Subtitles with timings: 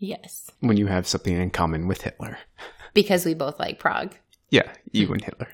[0.00, 0.50] Yes.
[0.60, 2.38] when you have something in common with Hitler.
[2.94, 4.14] Because we both like Prague.
[4.50, 5.48] Yeah, you and Hitler.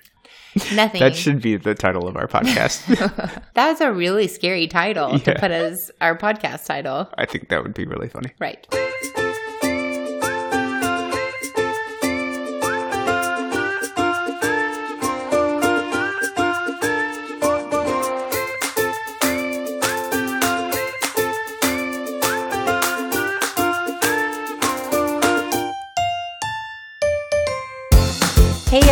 [0.74, 1.00] Nothing.
[1.00, 3.42] That should be the title of our podcast.
[3.54, 7.10] That's a really scary title to put as our podcast title.
[7.18, 8.32] I think that would be really funny.
[8.38, 8.66] Right.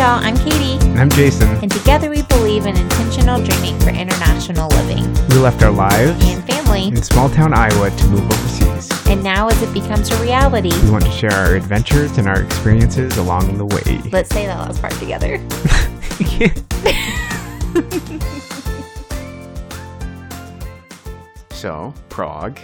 [0.05, 1.47] Hey y'all, I'm Katie, And I'm Jason.
[1.63, 6.45] and together we believe in intentional dreaming for international living We left our lives and
[6.45, 6.89] family.
[6.89, 9.07] in small town Iowa to move overseas.
[9.07, 12.43] And now, as it becomes a reality, We want to share our adventures and our
[12.43, 13.99] experiences along the way.
[14.11, 15.39] let's say that last part together.
[21.49, 22.59] so, Prague.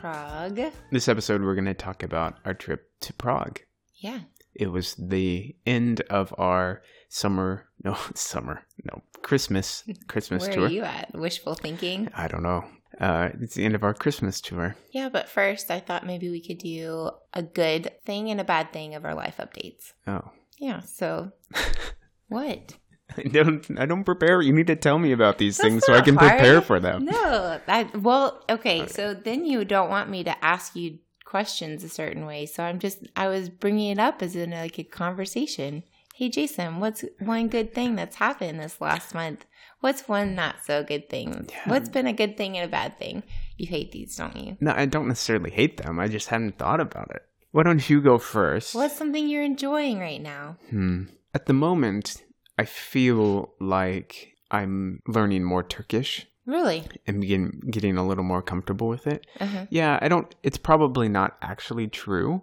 [0.00, 0.72] Prague.
[0.90, 3.60] This episode, we're going to talk about our trip to Prague.
[3.96, 4.20] Yeah.
[4.58, 10.64] It was the end of our summer, no, summer, no, Christmas, Christmas Where tour.
[10.66, 11.10] are you at?
[11.14, 12.08] Wishful thinking.
[12.14, 12.64] I don't know.
[13.00, 14.74] Uh, it's the end of our Christmas tour.
[14.90, 18.72] Yeah, but first, I thought maybe we could do a good thing and a bad
[18.72, 19.92] thing of our life updates.
[20.06, 20.80] Oh, Yeah.
[20.80, 21.30] So,
[22.28, 22.74] what?
[23.16, 23.64] I don't.
[23.78, 24.42] I don't prepare.
[24.42, 26.32] You need to tell me about these That's things so I can hard.
[26.32, 27.06] prepare for them.
[27.06, 27.58] No.
[27.66, 28.86] I, well, okay.
[28.86, 30.98] So then you don't want me to ask you
[31.28, 32.46] questions a certain way.
[32.46, 35.82] So I'm just, I was bringing it up as in like a conversation.
[36.14, 39.44] Hey, Jason, what's one good thing that's happened this last month?
[39.80, 41.46] What's one not so good thing?
[41.66, 43.22] What's been a good thing and a bad thing?
[43.58, 44.56] You hate these, don't you?
[44.58, 46.00] No, I don't necessarily hate them.
[46.00, 47.22] I just hadn't thought about it.
[47.52, 48.74] Why don't you go first?
[48.74, 50.56] What's something you're enjoying right now?
[50.70, 51.04] Hmm.
[51.34, 52.24] At the moment,
[52.58, 56.82] I feel like I'm learning more Turkish Really?
[57.06, 59.26] and begin getting a little more comfortable with it.
[59.38, 59.66] Uh-huh.
[59.68, 60.34] Yeah, I don't.
[60.42, 62.40] It's probably not actually true,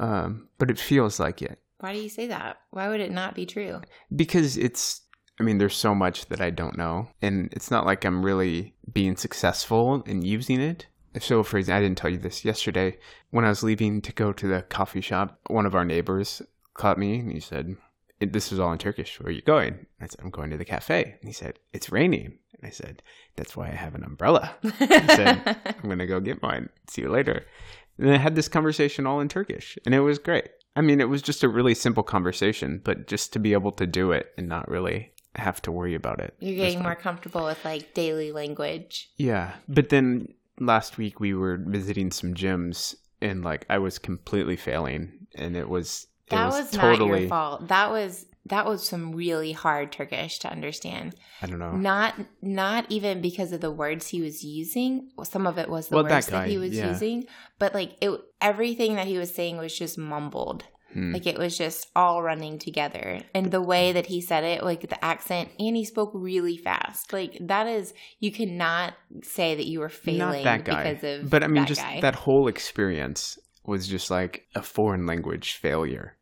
[0.00, 2.58] um, but it feels like it Why do you say that?
[2.70, 3.80] Why would it not be true?
[4.14, 5.02] because it's.
[5.38, 8.74] I mean, there's so much that I don't know, and it's not like I'm really
[8.92, 10.86] being successful in using it.
[11.20, 12.98] So, for example, I didn't tell you this yesterday.
[13.30, 16.42] When I was leaving to go to the coffee shop, one of our neighbors
[16.74, 17.76] caught me and he said,
[18.20, 19.20] "This was all in Turkish.
[19.20, 21.90] Where are you going?" I said, "I'm going to the cafe." And he said, "It's
[21.92, 23.02] raining." And I said,
[23.36, 26.68] "That's why I have an umbrella." He said, I'm going to go get mine.
[26.88, 27.44] See you later.
[27.98, 30.48] And I had this conversation all in Turkish, and it was great.
[30.74, 33.86] I mean, it was just a really simple conversation, but just to be able to
[33.86, 36.34] do it and not really have to worry about it.
[36.38, 39.10] You're getting more comfortable with like daily language.
[39.16, 39.54] Yeah.
[39.68, 45.26] But then last week we were visiting some gyms, and like I was completely failing,
[45.34, 46.06] and it was.
[46.30, 47.20] That was, was, not totally.
[47.20, 47.68] your fault.
[47.68, 51.14] That was that was some really hard Turkish to understand.
[51.42, 51.72] I don't know.
[51.72, 55.10] Not not even because of the words he was using.
[55.24, 56.90] Some of it was the Well, words that, guy, he was yeah.
[56.90, 57.26] using,
[57.58, 58.10] but like it,
[58.40, 60.64] everything that he was saying was just mumbled.
[60.92, 61.12] Hmm.
[61.12, 63.20] Like it was just all running together.
[63.34, 67.12] And the way that he said it, like the accent, and he spoke really fast.
[67.12, 70.92] Like that is, you cannot say that you were failing Not that guy.
[70.92, 72.00] because of but I mean, that just guy.
[72.00, 76.16] that whole experience was just like a foreign language failure.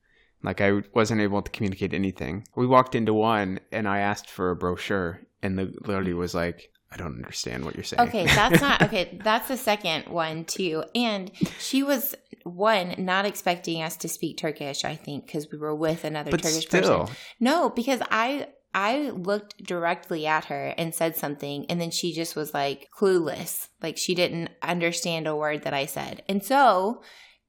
[0.45, 2.47] Like I wasn't able to communicate anything.
[2.55, 6.71] We walked into one, and I asked for a brochure, and the lady was like,
[6.93, 9.19] "I don't understand what you're saying." Okay, that's not okay.
[9.25, 10.85] That's the second one too.
[10.95, 14.85] And she was one not expecting us to speak Turkish.
[14.85, 17.17] I think because we were with another but Turkish still, person.
[17.41, 22.37] No, because I I looked directly at her and said something, and then she just
[22.37, 27.03] was like clueless, like she didn't understand a word that I said, and so.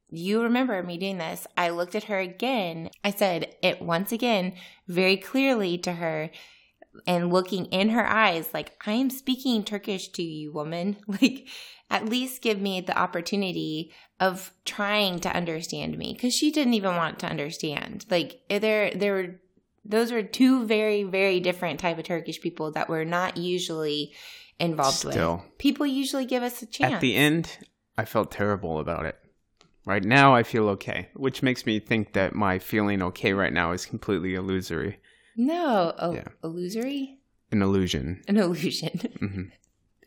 [0.09, 1.47] You remember me doing this.
[1.57, 2.89] I looked at her again.
[3.03, 4.53] I said it once again,
[4.88, 6.29] very clearly to her,
[7.05, 11.45] and looking in her eyes like i am speaking turkish to you woman like
[11.89, 16.95] at least give me the opportunity of trying to understand me because she didn't even
[16.95, 19.35] want to understand like eh, there there were
[19.83, 24.13] those were two very very different type of turkish people that we're not usually
[24.59, 25.37] involved Still.
[25.37, 27.57] with people usually give us a chance at the end,
[27.97, 29.17] I felt terrible about it.
[29.85, 33.72] Right now, I feel okay, which makes me think that my feeling okay right now
[33.72, 34.99] is completely illusory,
[35.37, 36.28] no a, Yeah.
[36.43, 37.20] illusory
[37.52, 38.22] an illusion.
[38.28, 39.43] an illusion hmm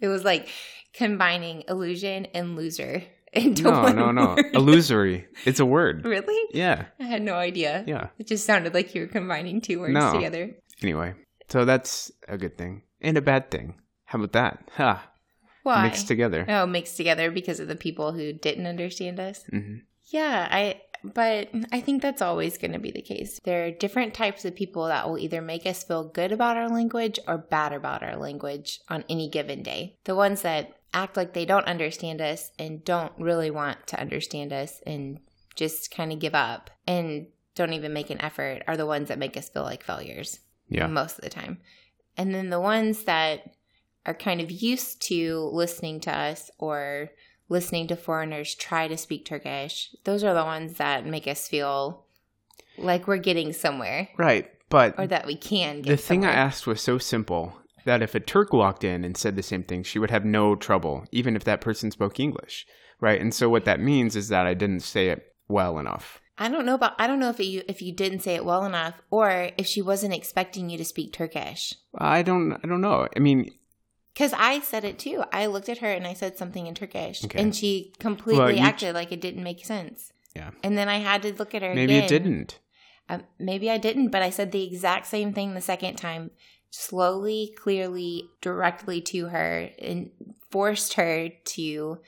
[0.00, 0.48] it was like
[0.92, 3.02] combining illusion and loser
[3.32, 4.46] into No, one no, no, word.
[4.54, 5.26] illusory.
[5.44, 6.04] It's a word.
[6.04, 7.84] really Yeah, I had no idea.
[7.86, 8.08] yeah.
[8.18, 10.12] It just sounded like you were combining two words No.
[10.12, 10.56] together.
[10.82, 11.14] Anyway,
[11.48, 13.74] so that's a good thing and a bad thing.
[14.06, 14.70] How about that?
[14.76, 15.07] Ha!
[15.68, 15.84] Why?
[15.84, 16.44] Mixed together.
[16.48, 19.44] oh, mixed together because of the people who didn't understand us.
[19.50, 19.76] hmm
[20.06, 20.80] Yeah, I.
[21.04, 23.38] But I think that's always going to be the case.
[23.44, 26.68] There are different types of people that will either make us feel good about our
[26.68, 29.96] language or bad about our language on any given day.
[30.04, 34.52] The ones that act like they don't understand us and don't really want to understand
[34.52, 35.20] us and
[35.54, 39.18] just kind of give up and don't even make an effort are the ones that
[39.20, 40.88] make us feel like failures Yeah.
[40.88, 41.58] most of the time.
[42.16, 43.54] And then the ones that
[44.06, 47.10] are kind of used to listening to us or
[47.48, 52.04] listening to foreigners try to speak Turkish, those are the ones that make us feel
[52.76, 54.50] like we're getting somewhere Right.
[54.70, 57.54] But or that we can get the thing I asked was so simple
[57.84, 60.54] that if a Turk walked in and said the same thing, she would have no
[60.54, 62.66] trouble, even if that person spoke English.
[63.00, 63.20] Right.
[63.20, 66.20] And so what that means is that I didn't say it well enough.
[66.36, 68.64] I don't know about I don't know if you if you didn't say it well
[68.64, 71.74] enough or if she wasn't expecting you to speak Turkish.
[71.96, 73.08] I don't I don't know.
[73.16, 73.50] I mean,
[74.18, 75.22] Cuz I said it too.
[75.32, 77.40] I looked at her and I said something in Turkish Okay.
[77.40, 80.12] and she completely Well, acted like it didn't make sense.
[80.34, 80.50] Yeah.
[80.64, 82.04] And then I had to look at her maybe again.
[82.04, 82.58] it didn't.
[83.08, 86.30] Um, maybe I didn't, but I said the exact same thing the second time,
[86.70, 90.10] slowly, clearly, directly to her, and
[90.50, 91.98] forced her to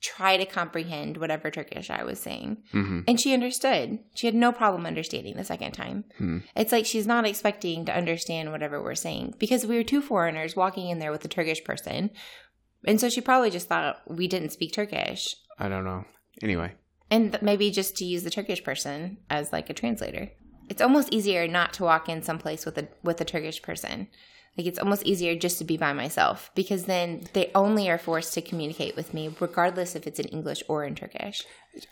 [0.00, 2.62] try to comprehend whatever Turkish I was saying.
[2.72, 3.98] hmm And she understood.
[4.14, 6.04] She had no problem understanding the second time.
[6.18, 6.38] Hmm.
[6.56, 10.56] It's like she's not expecting to understand whatever we're saying because we were two foreigners
[10.56, 12.10] walking in there with a Turkish person.
[12.86, 15.36] And so she probably just thought we didn't speak Turkish.
[15.58, 16.04] I don't know.
[16.42, 16.72] Anyway.
[17.10, 20.30] And th- maybe just to use the Turkish person as like a translator.
[20.70, 24.08] It's almost easier not to walk in someplace with a with a Turkish person.
[24.56, 28.34] Like it's almost easier just to be by myself because then they only are forced
[28.34, 31.44] to communicate with me regardless if it's in English or in Turkish.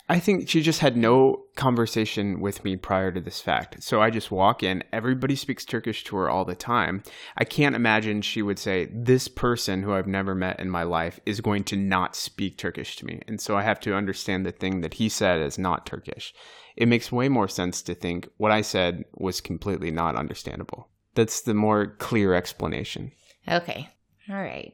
[0.09, 3.81] I think she just had no conversation with me prior to this fact.
[3.81, 7.01] So I just walk in, everybody speaks Turkish to her all the time.
[7.37, 11.19] I can't imagine she would say, This person who I've never met in my life
[11.25, 13.21] is going to not speak Turkish to me.
[13.27, 16.33] And so I have to understand the thing that he said is not Turkish.
[16.75, 20.89] It makes way more sense to think what I said was completely not understandable.
[21.19, 23.11] That's the more clear explanation.
[23.45, 23.89] Okay.
[24.29, 24.73] All right.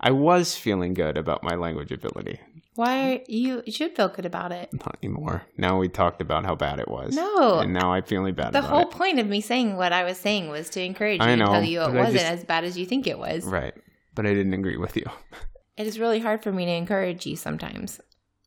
[0.00, 2.40] I was feeling good about my language ability.
[2.74, 4.70] Why you you should feel good about it.
[4.72, 5.42] Not anymore.
[5.58, 7.14] Now we talked about how bad it was.
[7.14, 7.58] No.
[7.58, 8.90] And now I'm feeling bad The whole it.
[8.92, 11.52] point of me saying what I was saying was to encourage you I and know,
[11.52, 13.44] tell you it wasn't just- as bad as you think it was.
[13.44, 13.74] Right.
[14.14, 15.04] But I didn't agree with you.
[15.76, 17.98] It is really hard for me to encourage you sometimes.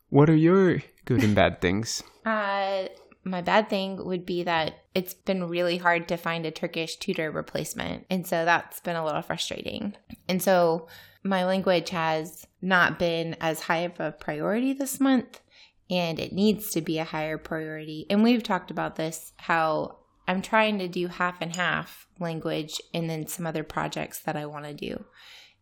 [0.10, 2.04] What are your good and bad things?
[2.24, 2.86] Uh,
[3.26, 7.32] my bad thing would be that it's been really hard to find a Turkish tutor
[7.32, 8.06] replacement.
[8.10, 9.96] And so that's been a little frustrating.
[10.30, 10.88] And so
[11.24, 15.42] my language has not been as high of a priority this month,
[15.90, 18.06] and it needs to be a higher priority.
[18.12, 19.98] And we've talked about this how
[20.28, 24.46] I'm trying to do half and half language and then some other projects that I
[24.46, 25.04] want to do.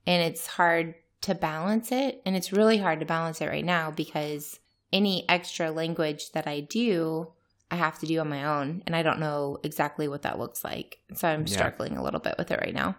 [0.06, 2.22] And it's hard to balance it.
[2.26, 4.60] And it's really hard to balance it right now because
[4.92, 7.32] any extra language that I do,
[7.74, 8.84] I have to do on my own.
[8.86, 11.00] And I don't know exactly what that looks like.
[11.16, 11.54] So I'm Yeah.
[11.58, 12.96] struggling a little bit with it right now.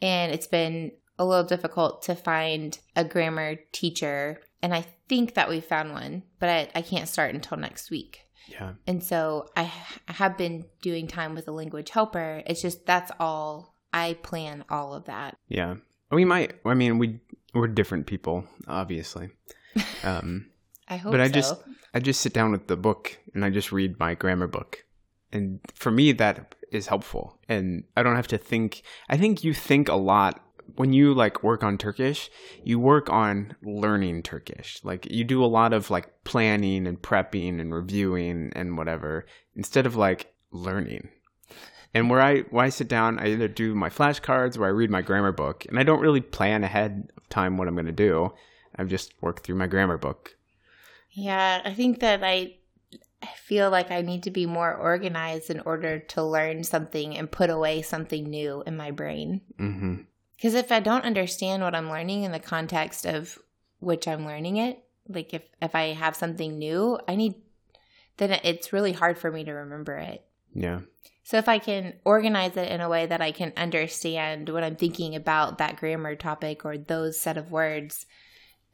[0.00, 4.40] And it's been a little difficult to find a grammar teacher.
[4.62, 8.20] And I think that we found one, but I, I can't start until next week.
[8.48, 8.72] Yeah.
[8.88, 9.70] And so I,
[10.08, 12.42] I have been doing time with a language helper.
[12.46, 15.36] It's just that's all I plan all of that.
[15.48, 15.76] Yeah.
[16.10, 17.20] We might I mean we
[17.54, 19.30] we're different people, obviously.
[20.04, 20.50] Um
[20.88, 21.32] I hope But I so.
[21.32, 21.62] just-
[21.94, 24.84] I just sit down with the book and I just read my grammar book.
[25.30, 27.38] And for me that is helpful.
[27.48, 30.42] And I don't have to think I think you think a lot
[30.76, 32.30] when you like work on Turkish,
[32.64, 34.80] you work on learning Turkish.
[34.82, 39.84] Like you do a lot of like planning and prepping and reviewing and whatever instead
[39.84, 41.08] of like learning.
[41.94, 44.88] And where I when I sit down, I either do my flashcards or I read
[44.90, 47.92] my grammar book, and I don't really plan ahead of time what I'm going to
[47.92, 48.32] do.
[48.76, 50.36] I just work through my grammar book.
[51.12, 52.54] Yeah, I think that I
[53.22, 57.30] I feel like I need to be more organized in order to learn something and
[57.30, 59.42] put away something new in my brain.
[59.60, 59.96] Mm-hmm.
[60.34, 63.38] Because if I don't understand what I'm learning in the context of
[63.78, 67.34] which I'm learning it, like if if I have something new, I need
[68.16, 70.24] then it's really hard for me to remember it.
[70.54, 70.80] Yeah.
[71.24, 74.76] So if I can organize it in a way that I can understand what I'm
[74.76, 78.06] thinking about that grammar topic or those set of words,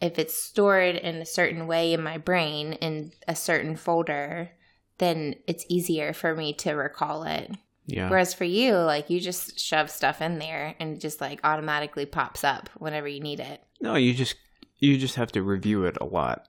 [0.00, 4.50] if it's stored in a certain way in my brain in a certain folder,
[4.98, 7.50] then it's easier for me to recall it.
[7.86, 8.10] Yeah.
[8.10, 12.04] Whereas for you, like you just shove stuff in there and it just like automatically
[12.04, 13.62] pops up whenever you need it.
[13.80, 14.36] No, you just
[14.78, 16.46] you just have to review it a lot.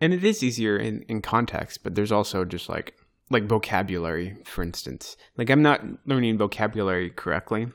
[0.00, 2.94] And it is easier in, in context, but there's also just like
[3.28, 5.16] like vocabulary, for instance.
[5.36, 7.68] Like I'm not learning vocabulary correctly.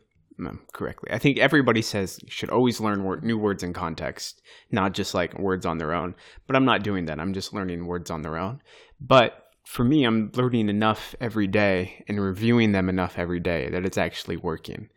[0.73, 1.11] Correctly.
[1.11, 5.13] I think everybody says you should always learn wor- new words in context, not just
[5.13, 6.15] like words on their own.
[6.47, 7.19] But I'm not doing that.
[7.19, 8.61] I'm just learning words on their own.
[8.99, 13.85] But for me, I'm learning enough every day and reviewing them enough every day that
[13.85, 14.89] it's actually working.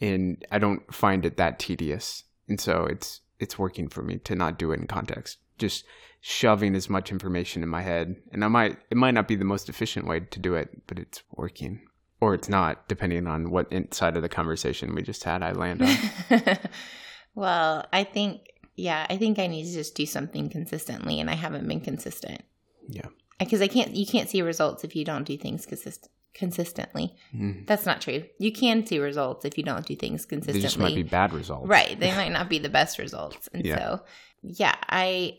[0.00, 2.24] And I don't find it that tedious.
[2.48, 5.38] And so it's it's working for me to not do it in context.
[5.58, 5.84] just
[6.26, 8.16] shoving as much information in my head.
[8.32, 10.98] And I might it might not be the most efficient way to do it, but
[10.98, 11.82] it's working.
[12.24, 15.82] Or it's not, depending on what side of the conversation we just had I land
[15.82, 16.58] on.
[17.34, 21.34] well, I think yeah, I think I need to just do something consistently and I
[21.34, 22.42] haven't been consistent.
[22.88, 23.08] Yeah.
[23.38, 27.14] Because I can't you can't see results if you don't do things consistent consistently.
[27.36, 27.66] Mm.
[27.66, 28.24] That's not true.
[28.38, 30.60] You can see results if you don't do things consistently.
[30.60, 31.68] They just might be bad results.
[31.68, 32.00] Right.
[32.00, 33.50] They might not be the best results.
[33.52, 33.76] And yeah.
[33.76, 34.00] so,
[34.42, 35.36] yeah, I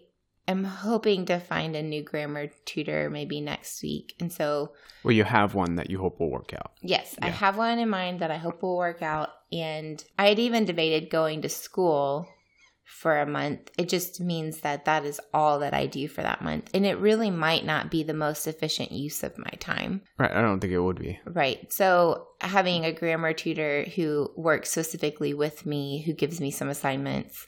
[0.47, 4.15] am hoping to find a new grammar tutor maybe next week.
[4.19, 4.73] And so,
[5.03, 6.71] well, you have one that you hope will work out.
[6.81, 7.27] Yes, yeah.
[7.27, 9.29] I have one in mind that I hope will work out.
[9.51, 12.27] And I had even debated going to school
[12.85, 16.43] for a month, it just means that that is all that I do for that
[16.43, 16.69] month.
[16.73, 20.01] And it really might not be the most efficient use of my time.
[20.19, 20.31] Right.
[20.31, 21.19] I don't think it would be.
[21.25, 21.71] Right.
[21.73, 27.47] So having a grammar tutor who works specifically with me, who gives me some assignments,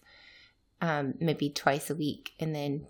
[0.81, 2.87] um, maybe twice a week, and then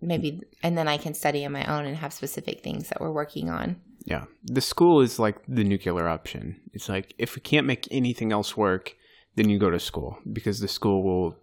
[0.00, 3.12] maybe, and then I can study on my own and have specific things that we're
[3.12, 3.80] working on.
[4.04, 4.24] Yeah.
[4.44, 6.60] The school is like the nuclear option.
[6.72, 8.96] It's like if we can't make anything else work,
[9.36, 11.36] then you go to school because the school will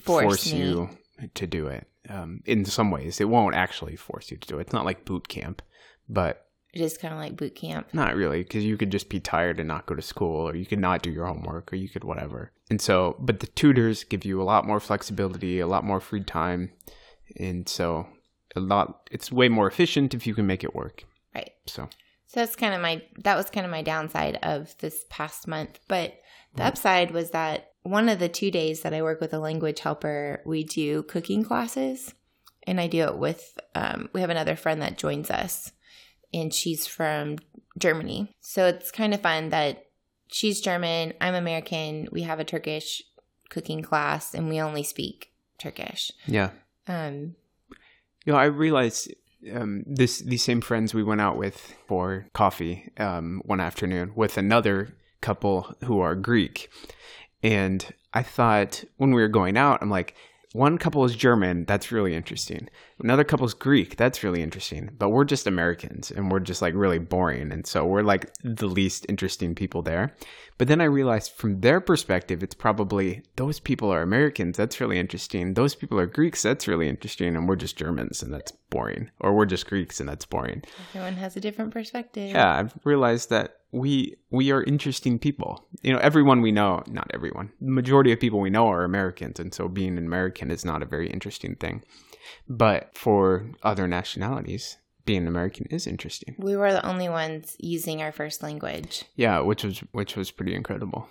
[0.00, 0.90] force, force you
[1.34, 1.86] to do it.
[2.08, 4.62] Um, in some ways, it won't actually force you to do it.
[4.62, 5.62] It's not like boot camp,
[6.08, 7.88] but it is kind of like boot camp.
[7.92, 10.66] Not really, because you could just be tired and not go to school, or you
[10.66, 12.52] could not do your homework, or you could whatever.
[12.70, 16.24] And so, but the tutors give you a lot more flexibility, a lot more free
[16.24, 16.72] time,
[17.38, 18.06] and so
[18.56, 19.08] a lot.
[19.10, 21.04] It's way more efficient if you can make it work.
[21.34, 21.52] Right.
[21.66, 21.88] So.
[22.26, 25.78] So that's kind of my that was kind of my downside of this past month,
[25.86, 26.14] but
[26.54, 29.80] the upside was that one of the two days that I work with a language
[29.80, 32.14] helper, we do cooking classes.
[32.64, 35.72] And I do it with, um, we have another friend that joins us,
[36.32, 37.38] and she's from
[37.78, 38.34] Germany.
[38.40, 39.86] So it's kind of fun that
[40.28, 42.08] she's German, I'm American.
[42.12, 43.02] We have a Turkish
[43.48, 46.10] cooking class, and we only speak Turkish.
[46.26, 46.50] Yeah.
[46.86, 47.36] Um,
[48.24, 49.12] you know, I realized
[49.54, 54.38] um, this these same friends we went out with for coffee um, one afternoon with
[54.38, 56.70] another couple who are Greek.
[57.42, 60.14] And I thought when we were going out, I'm like,
[60.52, 61.64] one couple is German.
[61.64, 62.68] That's really interesting.
[63.02, 63.96] Another couple is Greek.
[63.96, 64.90] That's really interesting.
[64.98, 67.52] But we're just Americans and we're just like really boring.
[67.52, 70.14] And so we're like the least interesting people there.
[70.58, 74.56] But then I realized from their perspective, it's probably those people are Americans.
[74.56, 75.54] That's really interesting.
[75.54, 76.42] Those people are Greeks.
[76.42, 77.34] That's really interesting.
[77.34, 79.10] And we're just Germans and that's boring.
[79.20, 80.62] Or we're just Greeks and that's boring.
[80.90, 82.30] Everyone has a different perspective.
[82.30, 82.58] Yeah.
[82.58, 85.66] I've realized that we we are interesting people.
[85.82, 87.50] You know, everyone we know, not everyone.
[87.60, 90.82] The majority of people we know are Americans, and so being an American is not
[90.82, 91.82] a very interesting thing.
[92.48, 96.36] But for other nationalities, being an American is interesting.
[96.38, 99.04] We were the only ones using our first language.
[99.16, 101.08] Yeah, which was which was pretty incredible.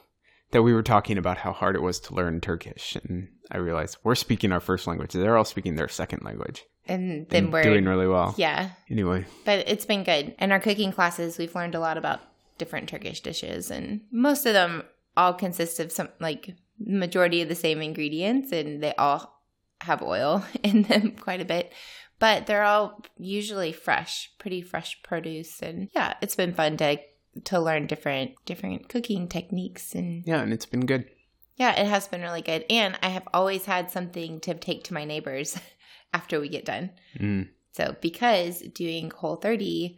[0.51, 3.97] That we were talking about how hard it was to learn Turkish, and I realized
[4.03, 5.13] we're speaking our first language.
[5.13, 8.33] They're all speaking their second language and then and we're doing really well.
[8.37, 8.71] Yeah.
[8.89, 10.35] Anyway, but it's been good.
[10.39, 12.19] In our cooking classes, we've learned a lot about
[12.61, 14.83] different Turkish dishes, and most of them
[15.17, 19.41] all consist of some like majority of the same ingredients, and they all
[19.81, 21.73] have oil in them quite a bit.
[22.19, 26.99] But they're all usually fresh, pretty fresh produce, and yeah, it's been fun to
[27.45, 31.09] to learn different different cooking techniques and yeah, and it's been good.
[31.55, 34.93] Yeah, it has been really good, and I have always had something to take to
[34.93, 35.57] my neighbors
[36.13, 36.91] after we get done.
[37.17, 37.49] Mm.
[37.71, 39.97] So because doing Whole 30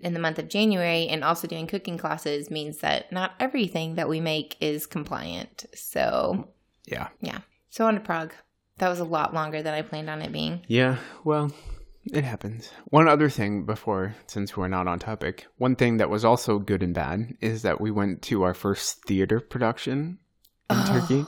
[0.00, 4.08] in the month of January and also doing cooking classes means that not everything that
[4.08, 5.66] we make is compliant.
[5.74, 6.48] So,
[6.86, 7.08] yeah.
[7.20, 7.38] Yeah.
[7.70, 8.32] So on to Prague.
[8.78, 10.62] That was a lot longer than I planned on it being.
[10.68, 10.98] Yeah.
[11.24, 11.52] Well,
[12.12, 12.70] it happens.
[12.86, 16.82] One other thing before, since we're not on topic, one thing that was also good
[16.82, 20.18] and bad is that we went to our first theater production
[20.70, 21.00] in oh.
[21.00, 21.26] Turkey.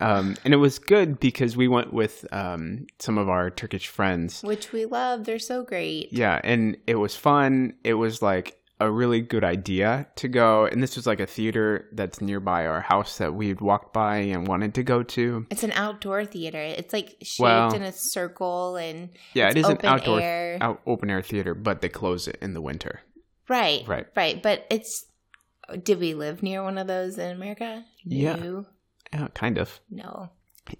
[0.00, 4.42] Um, and it was good because we went with um, some of our Turkish friends,
[4.42, 5.24] which we love.
[5.24, 6.12] They're so great.
[6.12, 7.74] Yeah, and it was fun.
[7.82, 10.66] It was like a really good idea to go.
[10.66, 14.46] And this was like a theater that's nearby our house that we'd walked by and
[14.46, 15.46] wanted to go to.
[15.50, 16.60] It's an outdoor theater.
[16.60, 20.58] It's like shaped well, in a circle and yeah, it is an outdoor air.
[20.60, 23.00] Out, open air theater, but they close it in the winter.
[23.48, 23.86] Right.
[23.86, 24.06] Right.
[24.14, 24.42] Right.
[24.42, 25.06] But it's.
[25.82, 27.84] Did we live near one of those in America?
[28.04, 28.60] Yeah.
[29.16, 29.80] Yeah, kind of.
[29.90, 30.30] No.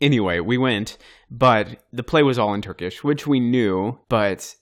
[0.00, 0.99] Anyway, we went,
[1.31, 4.55] but the play was all in Turkish, which we knew, but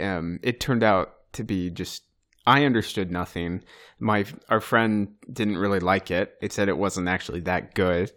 [0.00, 2.02] um, it turned out to be just
[2.46, 3.62] I understood nothing.
[3.98, 6.34] My our friend didn't really like it.
[6.40, 8.12] It said it wasn't actually that good.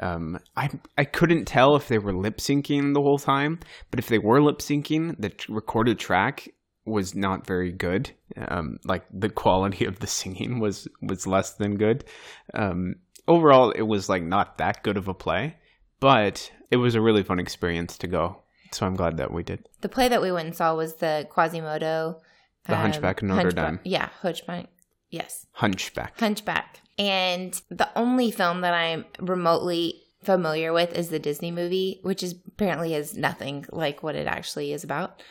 [0.00, 3.60] Um, I I couldn't tell if they were lip syncing the whole time,
[3.90, 6.48] but if they were lip syncing, the t- recorded track
[6.84, 8.10] was not very good.
[8.48, 12.04] Um, like the quality of the singing was was less than good.
[12.54, 12.96] Um,
[13.28, 15.56] overall, it was like not that good of a play,
[16.00, 18.42] but it was a really fun experience to go.
[18.72, 19.68] So I'm glad that we did.
[19.80, 22.20] The play that we went and saw was the Quasimodo.
[22.66, 23.80] The um, Hunchback of Notre Hunchback- Dame.
[23.84, 24.66] Yeah, Hunchback.
[25.10, 26.18] Yes, Hunchback.
[26.18, 26.80] Hunchback.
[26.98, 32.34] And the only film that I'm remotely familiar with is the Disney movie, which is
[32.48, 35.22] apparently is nothing like what it actually is about.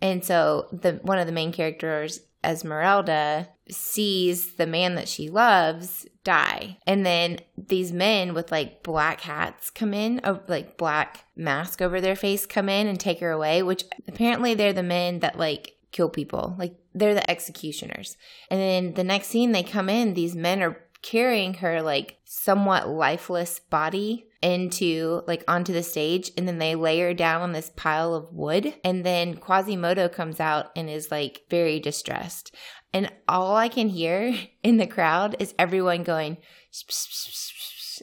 [0.00, 6.06] And so the one of the main characters, Esmeralda, sees the man that she loves
[6.22, 6.78] die.
[6.86, 12.00] And then these men with like black hats come in, uh, like black mask over
[12.00, 15.76] their face come in and take her away, which apparently they're the men that like
[15.92, 16.54] kill people.
[16.58, 18.16] Like they're the executioners.
[18.50, 22.88] And then the next scene they come in, these men are carrying her like somewhat
[22.88, 28.14] lifeless body into like onto the stage and then they layer down on this pile
[28.14, 32.54] of wood and then Quasimodo comes out and is like very distressed.
[32.92, 36.36] And all I can hear in the crowd is everyone going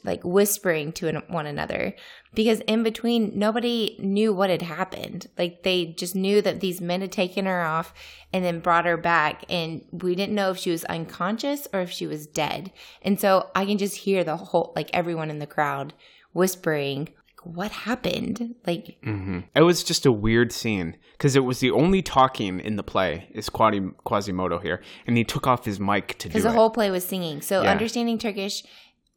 [0.03, 1.93] like whispering to one another.
[2.33, 5.27] Because in between nobody knew what had happened.
[5.37, 7.93] Like they just knew that these men had taken her off
[8.31, 11.91] and then brought her back and we didn't know if she was unconscious or if
[11.91, 12.71] she was dead.
[13.01, 15.93] And so i can just hear the whole like everyone in the crowd
[16.33, 21.59] whispering like what happened like hmm It was just a weird scene because it was
[21.59, 25.79] the only talking in the play is Quasi- Quasimodo here, and he took off his
[25.79, 26.49] mic to do because it.
[26.49, 27.71] the whole play was singing so Yeah.
[27.71, 28.63] understanding turkish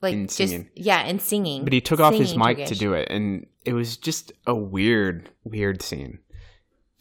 [0.03, 0.69] like And just singing.
[0.75, 3.97] yeah and singing but he took off his mic to do it, and it was
[3.97, 6.19] just a weird, weird scene,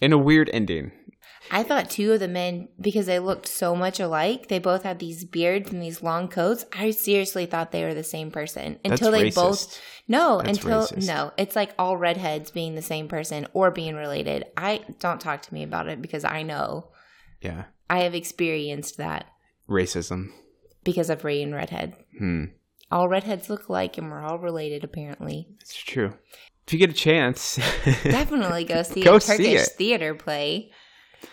[0.01, 0.91] and a weird ending.
[1.51, 5.00] I thought two of the men, because they looked so much alike, they both had
[5.00, 6.65] these beards and these long coats.
[6.71, 9.35] I seriously thought they were the same person until That's they racist.
[9.35, 9.81] both.
[10.07, 11.07] No, That's until racist.
[11.07, 14.45] no, it's like all redheads being the same person or being related.
[14.57, 16.91] I don't talk to me about it because I know
[17.41, 19.25] Yeah, I have experienced that
[19.69, 20.27] racism.
[20.83, 21.95] because of Ray and Redhead.
[22.17, 22.45] Hmm,
[22.91, 25.47] All redheads look alike and we're all related, apparently.
[25.62, 26.13] it's true.
[26.65, 27.55] If you get a chance,
[28.03, 29.73] Definitely go see Go a see Turkish it.
[29.77, 30.71] theater play.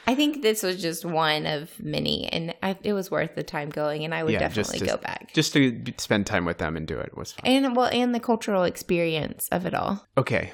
[0.06, 3.70] I think this was just one of many, and I, it was worth the time
[3.70, 5.32] going, and I would Yeah, definitely to- go back.
[5.34, 7.42] just to spend time with them and do it was fun.
[7.46, 10.06] And well, and the cultural experience of it all.
[10.18, 10.52] Okay,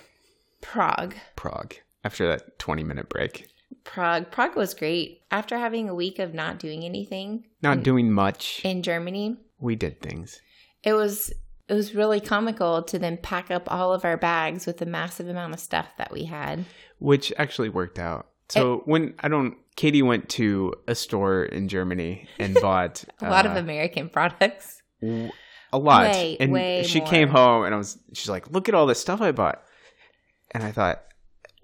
[0.60, 1.74] Prague, Prague.
[2.04, 3.48] After that twenty-minute break,
[3.84, 5.22] Prague, Prague was great.
[5.30, 8.60] After having a week of not doing anything not doing much.
[8.64, 10.40] in Germany, we did things.
[10.84, 11.32] it was
[11.68, 15.28] it was really comical to then pack up all of our bags with the massive
[15.28, 16.64] amount of stuff that we had.
[16.98, 18.28] which actually worked out.
[18.48, 23.46] So when I don't, Katie went to a store in Germany and bought A lot
[23.46, 24.82] of uh, American products.
[25.00, 25.30] w-
[25.72, 27.08] a lot, Way, and way she more.
[27.08, 29.62] came home and I was, she's like, "Look at all this stuff I bought,"
[30.52, 31.02] and I thought,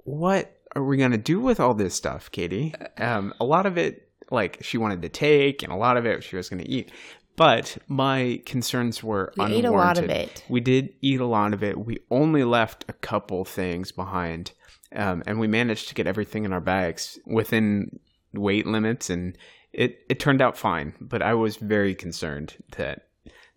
[0.04, 4.08] "What are we gonna do with all this stuff, Katie?" Um, a lot of it,
[4.30, 6.90] like she wanted to take, and a lot of it she was gonna eat.
[7.36, 9.64] But my concerns were We unwarranted.
[9.64, 10.44] ate a lot of it.
[10.50, 11.78] We did eat a lot of it.
[11.78, 14.52] We only left a couple things behind,
[14.94, 17.98] um, and we managed to get everything in our bags within
[18.32, 19.36] weight limits, and
[19.72, 20.94] it it turned out fine.
[21.00, 23.06] But I was very concerned that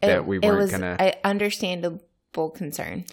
[0.01, 0.97] that It- we weren't was gonna.
[0.99, 3.05] a understandable concern.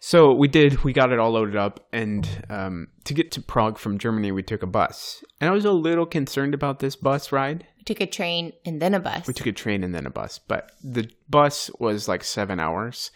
[0.00, 0.82] so we did.
[0.84, 4.42] We got it all loaded up, and um, to get to Prague from Germany, we
[4.42, 7.66] took a bus, and I was a little concerned about this bus ride.
[7.78, 9.26] We took a train and then a bus.
[9.26, 13.10] We took a train and then a bus, but the bus was like seven hours.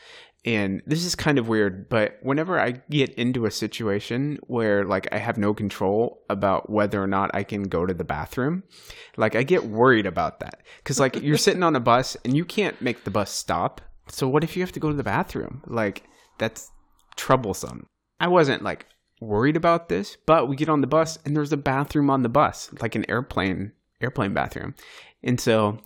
[0.44, 5.08] And this is kind of weird, but whenever I get into a situation where like
[5.12, 8.62] I have no control about whether or not I can go to the bathroom,
[9.16, 10.62] like I get worried about that.
[10.84, 13.80] Cause like you're sitting on a bus and you can't make the bus stop.
[14.08, 15.62] So what if you have to go to the bathroom?
[15.66, 16.04] Like
[16.38, 16.70] that's
[17.16, 17.86] troublesome.
[18.20, 18.86] I wasn't like
[19.20, 22.28] worried about this, but we get on the bus and there's a bathroom on the
[22.28, 24.74] bus, like an airplane airplane bathroom.
[25.22, 25.78] And so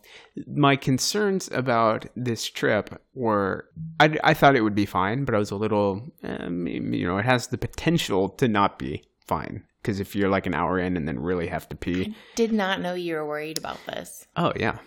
[0.47, 3.67] my concerns about this trip were
[3.99, 7.17] I, I thought it would be fine, but I was a little, um, you know,
[7.17, 9.63] it has the potential to not be fine.
[9.81, 12.79] Because if you're like an hour in and then really have to pee, Did not
[12.79, 14.25] know you were worried about this.
[14.37, 14.77] oh, yeah.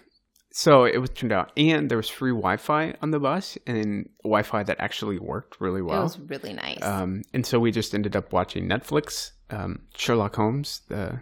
[0.52, 4.08] So it was turned out, and there was free Wi Fi on the bus, and
[4.24, 6.00] Wi Fi that actually worked really well.
[6.00, 6.82] it was really nice.
[6.82, 10.80] Um, and so we just ended up watching Netflix, um, Sherlock Holmes.
[10.88, 11.20] The,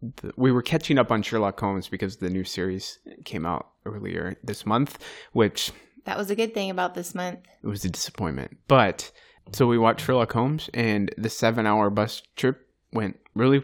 [0.00, 4.36] the we were catching up on Sherlock Holmes because the new series came out earlier
[4.42, 4.98] this month,
[5.32, 5.72] which
[6.04, 7.40] that was a good thing about this month.
[7.62, 8.58] It was a disappointment.
[8.68, 9.10] But
[9.52, 13.62] so we watched Sherlock Holmes, and the seven-hour bus trip went really,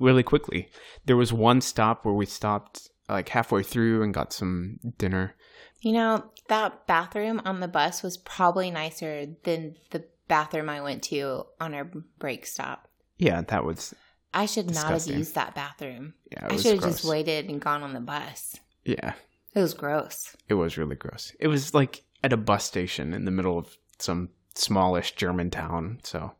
[0.00, 0.68] really quickly.
[1.06, 5.34] There was one stop where we stopped like halfway through and got some dinner.
[5.80, 11.02] You know, that bathroom on the bus was probably nicer than the bathroom I went
[11.04, 12.88] to on our break stop.
[13.18, 13.94] Yeah, that was
[14.34, 16.14] I should not have used that bathroom.
[16.30, 16.46] yeah.
[16.50, 18.56] I should have just waited and gone on the bus.
[18.84, 19.12] Yeah,
[19.54, 20.36] It was gross.
[20.48, 21.32] It was really gross.
[21.38, 26.00] It was like at a bus station in the middle of some smallish German town.
[26.02, 26.32] So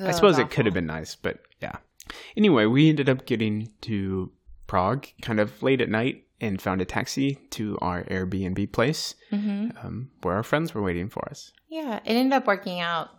[0.00, 1.76] I suppose it could have been nice, but yeah.
[2.36, 4.32] Anyway, we ended up getting to
[4.66, 9.70] Prague kind of late at night and found a taxi to our Airbnb place hmm
[9.82, 11.52] um, where our friends were waiting for us.
[11.68, 13.10] Yeah, it ended up working out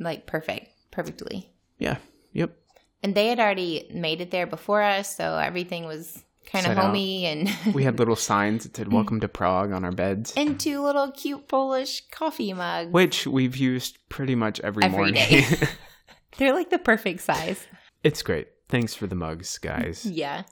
[0.00, 1.50] like perfect, perfectly.
[1.78, 1.98] Yeah.
[2.32, 2.56] Yep.
[3.04, 6.78] And they had already made it there before us, so everything was kind of Set
[6.78, 6.86] out.
[6.86, 10.58] homey and We had little signs that said "Welcome to Prague" on our beds, and
[10.58, 12.90] two little cute Polish coffee mugs.
[12.92, 15.14] which we've used pretty much every, Every morning.
[15.14, 15.44] day.
[16.38, 17.66] They're like the perfect size.
[18.02, 18.48] it's great.
[18.70, 20.04] Thanks for the mugs, guys.
[20.06, 20.42] Yeah.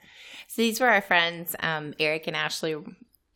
[0.46, 2.76] So these were our friends, um, Eric and Ashley,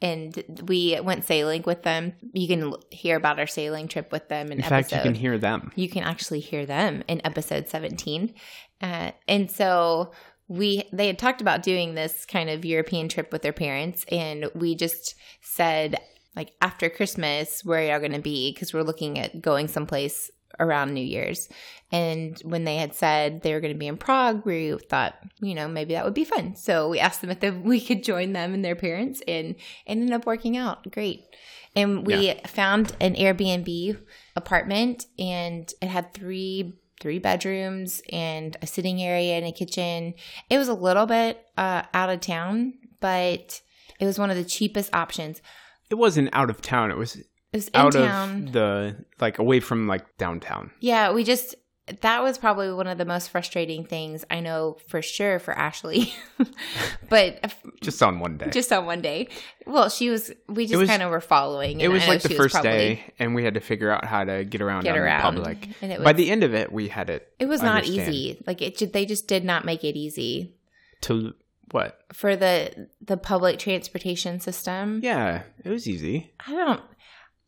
[0.03, 2.13] and we went sailing with them.
[2.33, 4.97] You can hear about our sailing trip with them in, In fact, episode.
[4.97, 5.73] you can hear them.
[5.75, 8.35] you can actually hear them in episode 17
[8.83, 10.13] uh, and so
[10.49, 14.49] we they had talked about doing this kind of european trip with their parents and
[14.55, 15.97] we just said
[16.37, 20.31] like after christmas where are y'all going to be because we're looking at going someplace
[20.59, 21.49] around new year's
[21.93, 25.55] and when they had said they were going to be in prague we thought you
[25.55, 28.33] know maybe that would be fun so we asked them if they, we could join
[28.33, 29.55] them and their parents and
[29.87, 31.25] ended up working out great
[31.77, 33.99] and we found an Airbnb
[34.35, 40.15] apartment and it had three three bedrooms and a sitting area and a kitchen.
[40.49, 43.61] It was a little bit uh, out of town, but
[44.01, 45.43] it was one of the cheapest options.
[45.91, 46.91] It wasn't out of town.
[46.91, 48.45] It was It was in out town.
[48.49, 50.71] of the like away from like downtown.
[50.81, 51.55] yeah, we just
[52.01, 56.13] that was probably one of the most frustrating things I know for sure for Ashley.
[57.09, 58.51] but Just on one day.
[58.51, 59.29] just on one day.
[59.67, 61.81] Well, she was we just kind of were following.
[61.81, 64.45] it was I like the first day, and we had to figure out how to
[64.45, 65.23] get around Get around.
[65.37, 65.69] public.
[65.81, 67.33] And it was, By the end of it, we had it.
[67.39, 68.43] It was not easy.
[68.47, 70.57] Like it they just did not make it easy.
[71.03, 71.35] To
[71.71, 72.01] what?
[72.13, 75.01] for the the public transportation system.
[75.03, 76.33] Yeah, it was easy.
[76.47, 76.81] I don't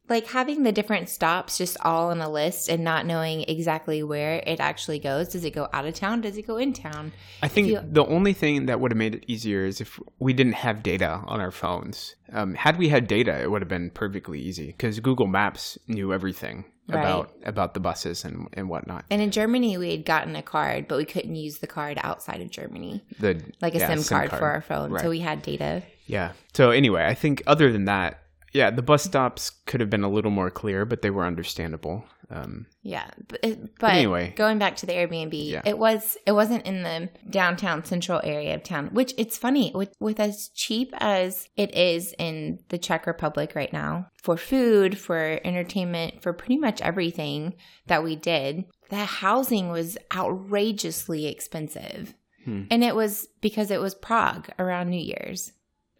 [0.09, 4.43] like having the different stops just all on a list and not knowing exactly where
[4.47, 5.29] it actually goes.
[5.29, 6.21] Does it go out of town?
[6.23, 7.13] Does it go in town?
[7.43, 10.33] I think you- the only thing that would have made it easier is if we
[10.33, 12.15] didn't have data on our phones.
[12.33, 16.13] Um, had we had data, it would have been perfectly easy because Google Maps knew
[16.13, 17.01] everything Right.
[17.01, 19.05] about about the buses and and whatnot.
[19.11, 22.41] And in Germany, we had gotten a card, but we couldn't use the card outside
[22.41, 24.91] of Germany, The like a yeah, SIM, card, for our phone.
[24.93, 25.03] Right.
[25.03, 25.83] So we had data.
[26.07, 26.33] Yeah.
[26.55, 30.09] So anyway, I think other than that, yeah, the bus stops could have been a
[30.11, 32.05] little more clear, but they were understandable.
[32.31, 33.41] Um, Yeah, but,
[33.81, 34.35] but anyway.
[34.37, 35.63] going back to the Airbnb, Yeah.
[35.65, 38.89] it was it wasn't in the downtown central area of town.
[38.93, 43.73] Which it's funny with with as cheap as it is in the Czech Republic right
[43.73, 47.55] now for food, for entertainment, for pretty much everything
[47.87, 48.65] that we did.
[48.91, 52.65] The housing was outrageously expensive, Hmm.
[52.71, 55.53] and it was because it was Prague around New Year's.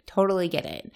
[0.07, 0.91] Totally get it.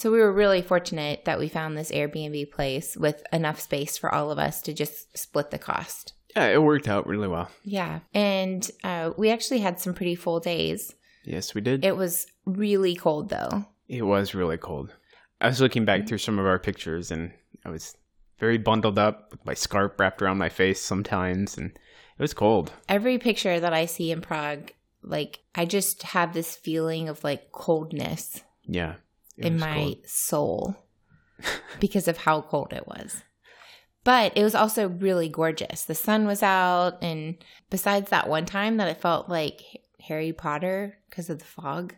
[0.00, 4.10] So we were really fortunate that we found this Airbnb place with enough space for
[4.10, 6.14] all of us to just split the cost.
[6.34, 7.50] yeah, it worked out really well.
[7.64, 8.00] Yeah.
[8.14, 10.94] And uh, we actually had some pretty full days.
[11.26, 11.84] Yes, we did.
[11.84, 13.66] It was really cold though.
[13.88, 14.94] It was really cold.
[15.38, 17.32] I was looking back through some of our pictures and
[17.66, 17.94] I was
[18.38, 22.72] very bundled up with my scarf wrapped around my face sometimes and it was cold.
[22.88, 27.52] Every picture that I see in Prague, like I just have this feeling of like
[27.52, 28.94] coldness Yeah.
[29.40, 30.06] It in my cold.
[30.06, 30.76] soul
[31.80, 33.22] because of how cold it was.
[34.04, 35.84] But it was also really gorgeous.
[35.84, 37.36] The sun was out, and
[37.68, 39.60] besides that one time that it felt like
[40.00, 41.94] Harry Potter because of the fog,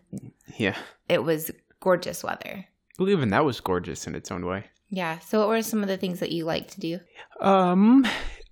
[0.59, 0.77] Yeah.
[1.09, 1.51] it was
[1.81, 2.67] gorgeous weather.
[2.99, 4.65] Well, even that was gorgeous in its own way.
[4.91, 5.19] Yeah.
[5.21, 7.01] So, what were some of the things that you like to do?
[7.41, 8.07] Um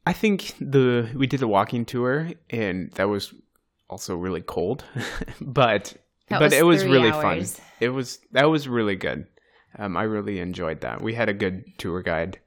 [0.07, 3.35] I think the we did a walking tour and that was
[3.91, 4.85] also really cold.
[5.41, 5.95] but
[6.31, 7.55] That but was it was really hours.
[7.55, 7.65] fun.
[7.81, 9.27] It was that was really good.
[9.79, 11.03] Um I really enjoyed that.
[11.03, 12.39] We had a good tour guide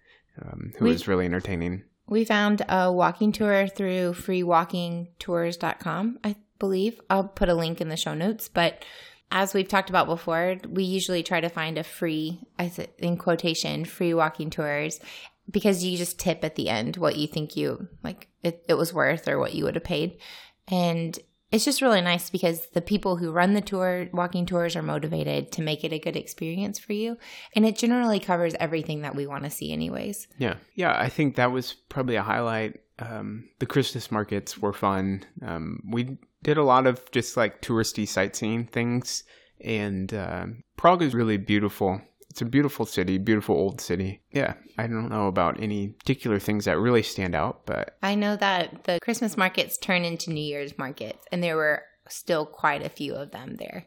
[0.41, 1.84] um, who We- was really entertaining.
[2.08, 7.00] We found a walking tour through freewalkingtours.com, I believe.
[7.10, 8.50] I'll put a link in the show notes.
[8.50, 8.84] But
[9.32, 12.39] as we've talked about before, we usually try to find a free,
[13.00, 15.00] in quotation, free walking tours
[15.50, 18.93] because you just tip at the end what you think you like it, it was
[18.93, 20.17] worth or what you would have paid.
[20.67, 21.17] And
[21.54, 25.52] it's just really nice because the people who run the tour, walking tours, are motivated
[25.52, 27.16] to make it a good experience for you.
[27.56, 30.28] And it generally covers everything that we want to see, anyways.
[30.39, 30.56] Yeah.
[30.74, 32.80] Yeah, I think that was probably a highlight.
[32.98, 35.26] Um, the Christmas markets were fun.
[35.44, 39.24] Um, we did a lot of just like touristy sightseeing things,
[39.62, 42.02] and uh, Prague is really beautiful.
[42.34, 44.19] It's a beautiful city, beautiful old city.
[44.32, 48.36] Yeah, I don't know about any particular things that really stand out, but I know
[48.38, 52.89] that the Christmas markets turn into New Year's markets, and there were still quite a
[52.89, 53.86] few of them there.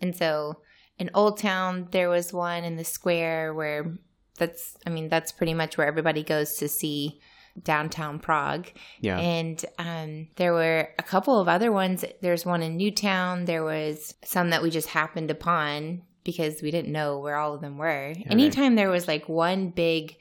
[0.00, 0.60] And so
[0.96, 3.96] in Old Town, there was one in the square where
[4.38, 7.18] that's, I mean, that's pretty much where everybody goes to see
[7.64, 8.68] downtown Prague.
[9.00, 9.18] Yeah.
[9.18, 12.04] And um, there were a couple of other ones.
[12.22, 13.46] There's one in Newtown.
[13.46, 17.62] There was some that we just happened upon because we didn't know where all of
[17.62, 18.12] them were.
[18.26, 20.14] Anytime there was like one big,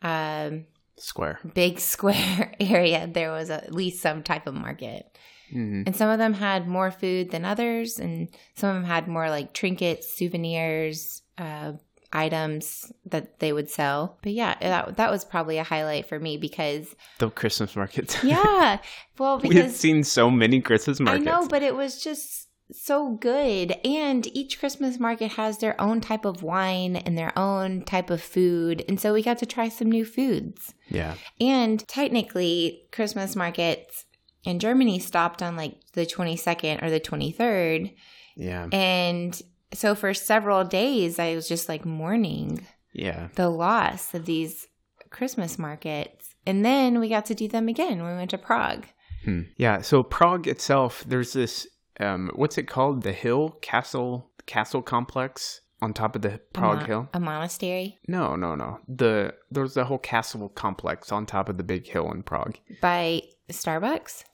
[0.00, 0.64] um,
[0.96, 1.40] Square.
[1.52, 5.04] big square area, there was at least some type of market.
[5.50, 9.08] hmm And some of them had more food than others, and some of them had
[9.08, 11.72] more like trinkets, souvenirs, uh,
[12.14, 14.18] items that they would sell.
[14.22, 18.16] But yeah, that, that was probably a highlight for me because, The Christmas markets.
[18.24, 18.78] yeah,
[19.18, 21.26] well, we had seen so many Christmas markets.
[21.26, 22.41] I know, but it was just
[22.72, 23.72] so good.
[23.84, 28.22] And each Christmas market has their own type of wine and their own type of
[28.22, 28.84] food.
[28.88, 30.74] And so we got to try some new foods.
[30.88, 31.14] Yeah.
[31.40, 34.04] And technically, Christmas markets
[34.44, 37.94] in Germany stopped on like the 22nd or the 23rd.
[38.36, 38.68] Yeah.
[38.72, 39.40] And
[39.72, 43.28] so for several days, I was just like mourning Yeah.
[43.36, 44.66] the loss of these
[45.10, 46.34] Christmas markets.
[46.46, 48.86] And then we got to do them again when we went to Prague.
[49.24, 49.42] Hmm.
[49.56, 49.82] Yeah.
[49.82, 51.68] So Prague itself, there's this,
[52.00, 53.02] um, what's it called?
[53.02, 57.08] The hill castle, castle complex on top of the A Prague mon- hill.
[57.12, 58.78] A monastery No, no, no.
[58.88, 62.56] The there's the whole castle complex on top of the big hill in Prague.
[62.80, 64.24] by Starbucks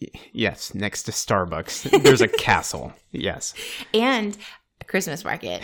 [0.00, 2.92] Y- Yes, next to Starbucks, there's a castle.
[3.12, 3.54] Yes,
[3.94, 4.36] and
[4.80, 5.62] a Christmas market.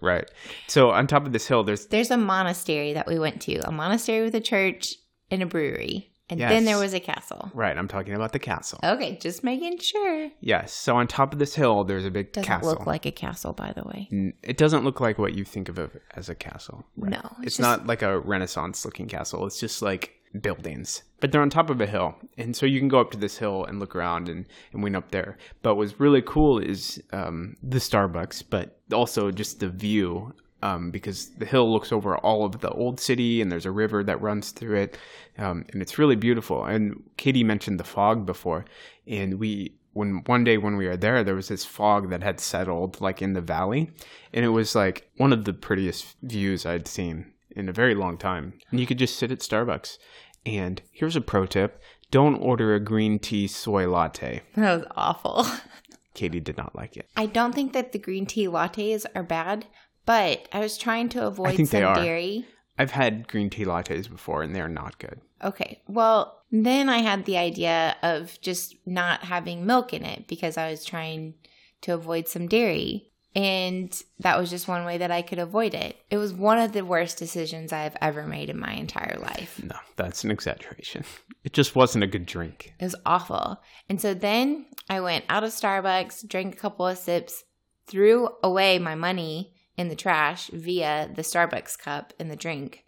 [0.00, 0.30] right.
[0.68, 3.72] So on top of this hill, there's There's a monastery that we went to, a
[3.72, 4.94] monastery with a church
[5.30, 6.12] and a brewery.
[6.30, 6.50] And Yes.
[6.50, 7.50] then there was a castle.
[7.54, 7.76] right.
[7.76, 8.78] I'm talking about the castle.
[8.82, 10.30] Okay, just making sure.
[10.40, 10.72] Yes.
[10.72, 12.70] So on top of this hill, there's a big Doesn't castle.
[12.70, 14.32] look like a castle, by the way.
[14.42, 15.78] It doesn't look like what you think of
[16.14, 16.86] as a castle.
[16.96, 17.10] right?
[17.12, 19.46] No, It's, it's just- not like a Renaissance looking castle.
[19.46, 21.02] It's just like buildings.
[21.20, 22.16] But they're on top of a hill.
[22.38, 24.96] And so you can go up to this hill and look around and, and went
[24.96, 25.36] up there.
[25.62, 30.34] But what's really cool is um, the Starbucks, but also just the view.
[30.64, 34.02] Um, because the hill looks over all of the old city and there's a river
[34.02, 34.98] that runs through it.
[35.36, 36.64] Um, and it's really beautiful.
[36.64, 38.64] And Katie mentioned the fog before.
[39.06, 42.40] And we when one day when we were there, there was this fog that had
[42.40, 43.90] settled like in the valley,
[44.32, 48.18] and it was like one of the prettiest views I'd seen in a very long
[48.18, 48.54] time.
[48.70, 49.98] And you could just sit at Starbucks.
[50.44, 54.42] And here's a pro tip: don't order a green tea soy latte.
[54.56, 55.46] That was awful.
[56.14, 57.08] Katie did not like it.
[57.16, 59.66] I don't think that the green tea lattes are bad,
[60.06, 61.94] but I was trying to avoid think they some are.
[61.96, 62.46] dairy.
[62.78, 65.20] I've had green tea lattes before, and they're not good.
[65.42, 65.82] Okay.
[65.86, 70.70] Well, then I had the idea of just not having milk in it because I
[70.70, 71.34] was trying
[71.82, 73.10] to avoid some dairy.
[73.36, 75.96] And that was just one way that I could avoid it.
[76.08, 79.60] It was one of the worst decisions I've ever made in my entire life.
[79.62, 81.04] No, that's an exaggeration.
[81.42, 82.74] It just wasn't a good drink.
[82.78, 83.60] It was awful.
[83.88, 87.42] And so then I went out of Starbucks, drank a couple of sips,
[87.86, 92.84] threw away my money in the trash via the Starbucks cup in the drink,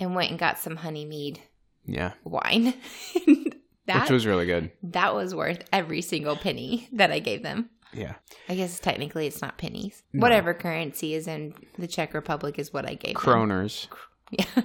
[0.00, 1.40] and went and got some honey mead
[1.84, 2.74] Yeah, wine.
[3.86, 4.70] that, which was really good.
[4.82, 7.70] that was worth every single penny that I gave them.
[7.92, 8.14] Yeah.
[8.48, 10.02] I guess technically it's not pennies.
[10.12, 10.20] No.
[10.22, 13.22] Whatever currency is in the Czech Republic is what I gave them.
[13.22, 13.86] Kroners.
[14.30, 14.62] Yeah.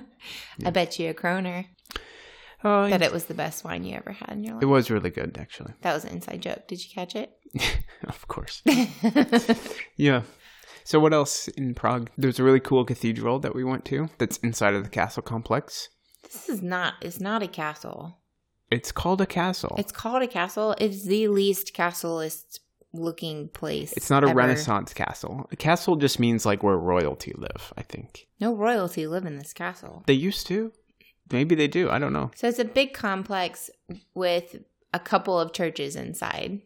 [0.65, 1.65] I bet you a kroner
[2.63, 4.63] Oh, that it was the best wine you ever had in your life.
[4.63, 5.73] it was really good, actually.
[5.81, 6.67] that was an inside joke.
[6.67, 7.31] Did you catch it?
[8.07, 8.63] of course.
[9.97, 10.23] Yeah.
[10.83, 12.09] So what else in Prague?
[12.17, 15.89] There's a really cool cathedral that we went to that's inside of the castle complex.
[16.23, 18.17] This is not it's not a castle.
[18.69, 19.75] It's called a castle.
[19.77, 20.75] It's, called a castle.
[20.77, 22.59] It's the least castlelist
[22.93, 23.91] looking place.
[23.93, 24.37] It's not a ever.
[24.37, 25.49] Renaissance castle.
[25.51, 28.27] A castle just means like where royalty live, I think.
[28.39, 30.03] No royalty live in this castle.
[30.07, 30.71] They used to.
[31.33, 31.89] Maybe they do.
[31.89, 32.31] I don't know.
[32.35, 33.69] So it's a big complex
[34.13, 34.55] with
[34.93, 36.61] a couple of churches inside.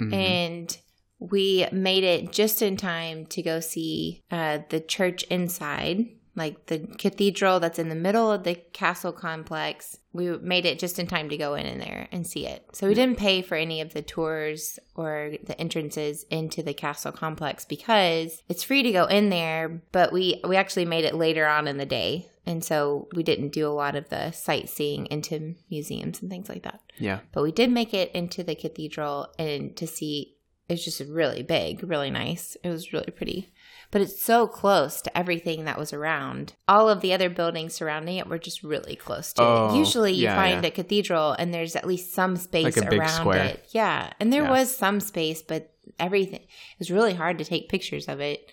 [0.00, 0.14] Mhm.
[0.14, 0.78] And
[1.20, 6.78] we made it just in time to go see uh, the church inside, like the
[6.98, 9.98] cathedral that's in the middle of the castle complex.
[10.14, 12.64] We made it just in time to go in in there and see it.
[12.72, 17.12] So we didn't pay for any of the tours or the entrances into the castle
[17.12, 21.46] complex because it's free to go in there, but we we actually made it later
[21.46, 22.28] on in the day.
[22.46, 26.62] And so we didn't do a lot of the sightseeing into museums and things like
[26.62, 26.80] that.
[26.98, 27.20] Yeah.
[27.32, 30.38] But we did make it into the cathedral and to see
[30.70, 32.56] it's just really big, really nice.
[32.62, 33.52] It was really pretty.
[33.90, 36.52] But it's so close to everything that was around.
[36.68, 39.78] All of the other buildings surrounding it were just really close to Oh, it.
[39.78, 40.68] Usually you yeah, find yeah.
[40.68, 43.66] a cathedral and there's at least some space Like around it.
[43.72, 44.12] Yeah.
[44.20, 44.50] And there Yeah.
[44.50, 48.48] was some space, but everything it was really hard to take pictures of it.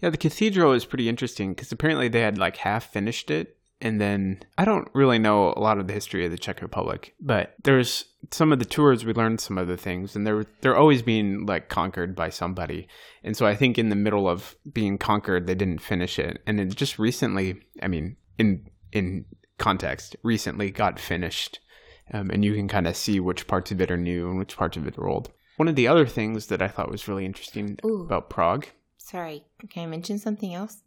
[0.00, 3.56] Yeah, the cathedral is pretty interesting because apparently they had like half finished it.
[3.80, 7.14] And then I don't really know a lot of the history of the Czech Republic,
[7.20, 10.76] but there's some of the tours we learned some of the things, and they're they're
[10.76, 12.88] always being like conquered by somebody.
[13.22, 16.42] And so I think in the middle of being conquered, they didn't finish it.
[16.44, 19.26] And it just recently, I mean, in in
[19.58, 21.60] context, recently got finished.
[22.12, 24.56] Um, and you can kind of see which parts of it are new and which
[24.56, 25.30] parts of it are old.
[25.56, 28.02] One of the other things that I thought was really interesting Ooh.
[28.02, 28.66] about Prague.
[29.10, 30.82] Sorry, can I mention something else?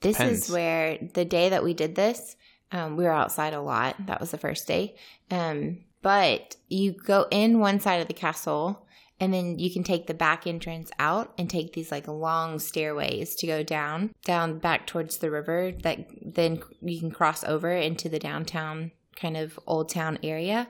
[0.00, 0.44] This Depends.
[0.44, 2.36] is where the day that we did this,
[2.72, 4.06] um, we were outside a lot.
[4.06, 4.96] That was the first day.
[5.30, 8.86] Um, but you go in one side of the castle,
[9.20, 13.34] and then you can take the back entrance out and take these like long stairways
[13.36, 15.72] to go down, down back towards the river.
[15.82, 20.68] That then you can cross over into the downtown kind of old town area.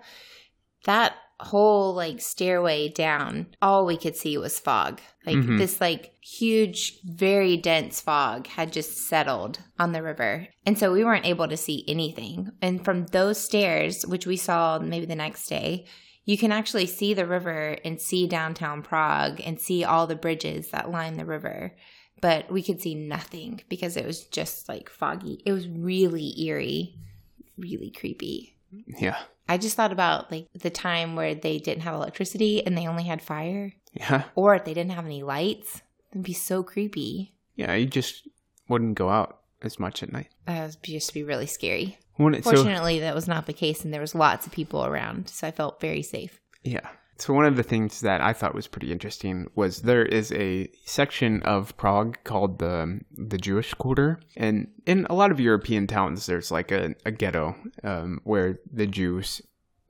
[0.87, 5.01] That whole like stairway down, all we could see was fog.
[5.27, 5.59] Like Mhm.
[5.59, 10.49] this like huge, very dense fog had just settled on the river.
[10.65, 12.51] And so we weren't able to see anything.
[12.63, 15.87] And from those stairs, which we saw maybe the next day,
[16.25, 20.71] you can actually see the river and see downtown Prague and see all the bridges
[20.71, 21.77] that line the river.
[22.21, 25.43] But we could see nothing because it was just like foggy.
[25.45, 26.95] It was really eerie,
[27.59, 28.57] really creepy.
[28.99, 29.19] Yeah.
[29.49, 33.05] I just thought about like the time where they didn't have electricity and they only
[33.05, 34.25] had fire, Yeah.
[34.35, 35.83] or if they didn't have any lights.
[36.13, 37.35] It'd be so creepy.
[37.55, 37.75] Yeah.
[37.75, 38.27] You just
[38.69, 40.29] wouldn't go out as much at night.
[40.47, 41.99] That would just be really scary.
[42.19, 45.29] It, so, Fortunately, that was not the case, and there was lots of people around,
[45.29, 46.41] so I felt very safe.
[46.65, 46.89] Yeah.
[47.19, 50.69] So one of the things that I thought was pretty interesting was there is a
[50.85, 56.27] section of Prague called the the Jewish Quarter, and in a lot of European towns,
[56.27, 59.41] there's like a, a ghetto um, where the Jews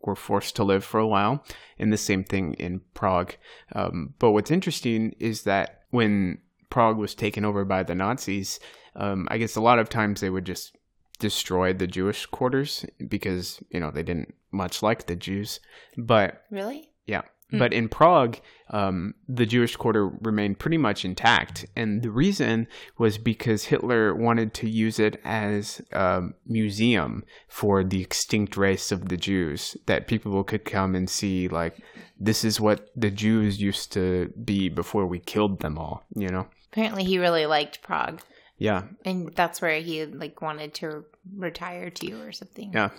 [0.05, 1.45] were forced to live for a while,
[1.79, 3.35] and the same thing in Prague.
[3.73, 6.39] Um, but what's interesting is that when
[6.71, 8.61] Prague was taken over by the Nazis,
[8.95, 10.77] um, I guess a lot of times they would just
[11.19, 15.59] destroy the Jewish quarters because you know they didn't much like the Jews,
[15.97, 16.91] but Really?
[17.07, 17.23] Yeah.
[17.51, 17.59] Hmm.
[17.59, 18.39] But in Prague,
[18.71, 21.65] um, the Jewish quarter remained pretty much intact.
[21.77, 22.67] And the reason
[22.99, 29.09] was because Hitler wanted to use it as a museum for the extinct race of
[29.09, 31.77] the Jews, that people could come and see, like,
[32.19, 36.49] this is what the Jews used to be before we killed them all, you know?
[36.73, 38.21] Apparently, he really liked Prague,
[38.59, 38.83] Yeah.
[39.05, 41.05] and that's where he like wanted to
[41.37, 42.73] retire to or something.
[42.75, 42.91] Yeah.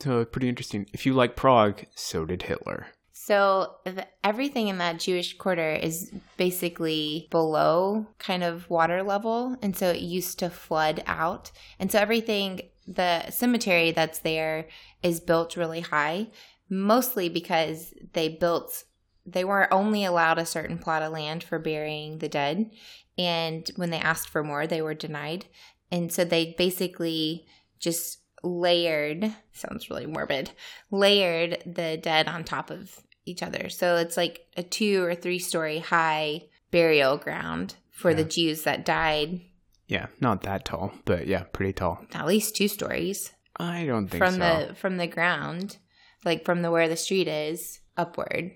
[0.00, 0.86] So pretty interesting.
[0.94, 2.86] If you like Prague, so did Hitler.
[3.12, 9.76] So the, everything in that Jewish quarter is basically below kind of water level, and
[9.76, 11.52] so it used to flood out.
[11.78, 14.66] And so everything, the cemetery that's there,
[15.02, 16.28] is built really high,
[16.68, 18.84] mostly because they built.
[19.24, 22.70] They were only allowed a certain plot of land for burying the dead,
[23.18, 25.44] and when they asked for more, they were denied.
[25.90, 27.46] And so they basically
[27.78, 30.50] just layered sounds really morbid
[30.90, 35.38] layered the dead on top of each other so it's like a two or three
[35.38, 39.40] story high burial ground for the jews that died
[39.86, 42.04] Yeah, not that tall, but yeah, pretty tall.
[42.14, 44.38] at least two stories I don't think from so.
[44.68, 45.76] the from the ground
[46.24, 48.50] like from the where the street is upward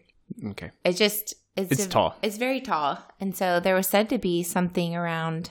[0.48, 0.70] Okay.
[0.84, 2.16] it's just it's, It's a- tall.
[2.22, 5.50] it's very tall and so there was said to be something around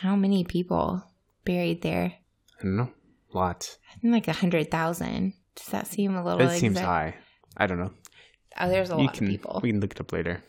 [0.00, 1.02] how many people
[1.44, 2.14] buried there
[2.60, 2.90] I don't know.
[3.34, 3.78] Lots.
[3.94, 6.86] i think like a hundred thousand does that seem a little seems exact?
[6.86, 7.14] high.
[7.56, 7.92] I don't know.
[8.58, 10.42] oh there's a you lot can of people we can look it up later.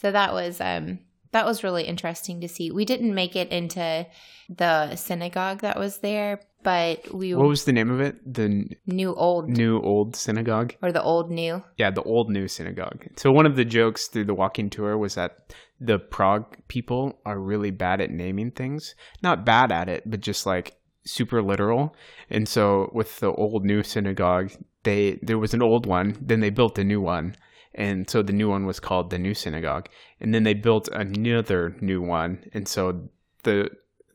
[0.00, 1.00] So that was um
[1.32, 2.70] that was really interesting to see.
[2.70, 4.06] We didn't make it into
[4.50, 8.16] the synagogue that was there, but we What was the name of it?
[8.30, 10.74] The New old new old synagogue.
[10.82, 11.62] or the old new.
[11.78, 13.06] Yeah, the old new synagogue.
[13.16, 15.38] So one of the jokes through the walking tour was that
[15.80, 18.94] the Prague people are really bad at naming things.
[19.22, 21.94] Not bad at it, but just like super literal.
[22.30, 24.52] And so with the old new synagogue,
[24.84, 27.36] they there was an old one, then they built a new one.
[27.74, 29.88] And so the new one was called the new synagogue.
[30.20, 32.44] And then they built another new one.
[32.52, 33.08] And so
[33.44, 33.70] the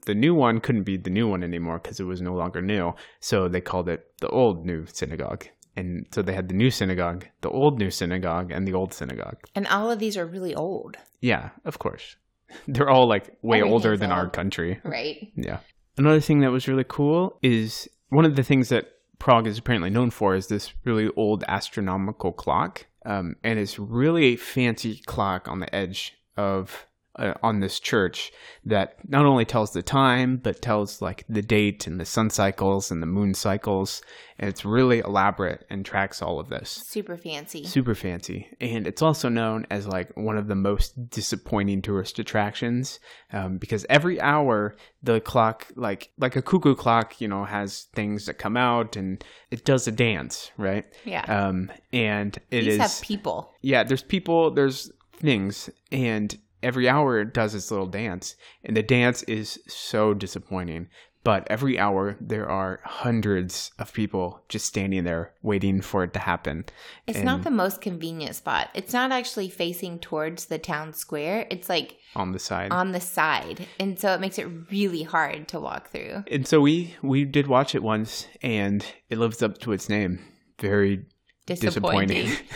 [0.06, 2.93] the new one couldn't be the new one anymore because it was no longer new.
[3.19, 5.47] So they called it the old new synagogue.
[5.76, 9.38] And so they had the new synagogue, the old new synagogue, and the old synagogue.
[9.54, 12.15] And all of these are really old, Yeah, of course.
[12.67, 14.80] They're all like way older than our country.
[14.84, 15.32] right?
[15.36, 15.60] Yeah.
[15.97, 19.89] Another thing that was really cool is one of the things that Prague is apparently
[19.89, 22.85] known for is this really old astronomical clock.
[23.06, 26.85] Um, and it's really fancy clock on the edge of
[27.17, 28.31] uh, on this church
[28.65, 32.91] that not only tells the time but tells like the date and the sun cycles
[32.91, 34.01] and the moon cycles
[34.39, 37.63] and it's really elaborate and tracks all of this Super fancy.
[37.63, 42.99] super fancy and it's also known as like one of the most disappointing tourist attractions
[43.33, 48.25] um, because every hour the clock like like a cuckoo clock you know has things
[48.25, 51.23] that come out and it does a dance right yeah.
[51.23, 53.53] um and it These is have people.
[53.61, 58.83] yeah there's people there's things and every hour it does its little dance and the
[58.83, 60.87] dance is so disappointing
[61.23, 66.19] But every hour, there are hundreds of people just standing there waiting for it to
[66.19, 66.63] happen.
[67.05, 68.69] It's And not the most convenient spot.
[68.73, 71.45] It's not actually facing towards the town square.
[71.51, 72.71] It's like on the side.
[72.71, 73.67] on the side.
[73.77, 76.23] And so it makes it really hard to walk through.
[76.31, 80.19] and so we we did watch it once, and it lives up to its name.
[80.62, 81.05] Very
[81.45, 82.27] Disappointing.
[82.27, 82.47] disappointing.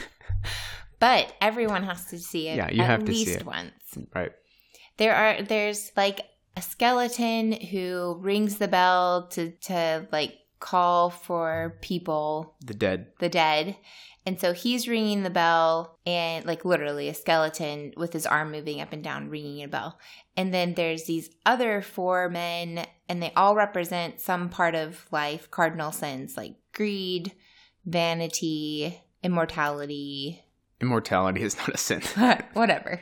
[1.01, 3.45] but everyone has to see it Yeah, you at have to see it.
[3.45, 3.73] once.
[4.15, 4.31] right.
[4.97, 6.21] There are there's like
[6.55, 13.07] a skeleton who rings the bell to to like call for people The dead.
[13.19, 13.75] the dead.
[14.27, 18.79] And so he's ringing the bell and like literally a skeleton with his arm moving
[18.79, 19.97] up and down ringing a bell.
[20.37, 25.49] And then there's these other four men and they all represent some part of life,
[25.49, 27.31] cardinal sins like greed,
[28.05, 30.43] vanity, immortality,
[30.81, 32.01] Immortality is not a sin.
[32.53, 33.01] whatever.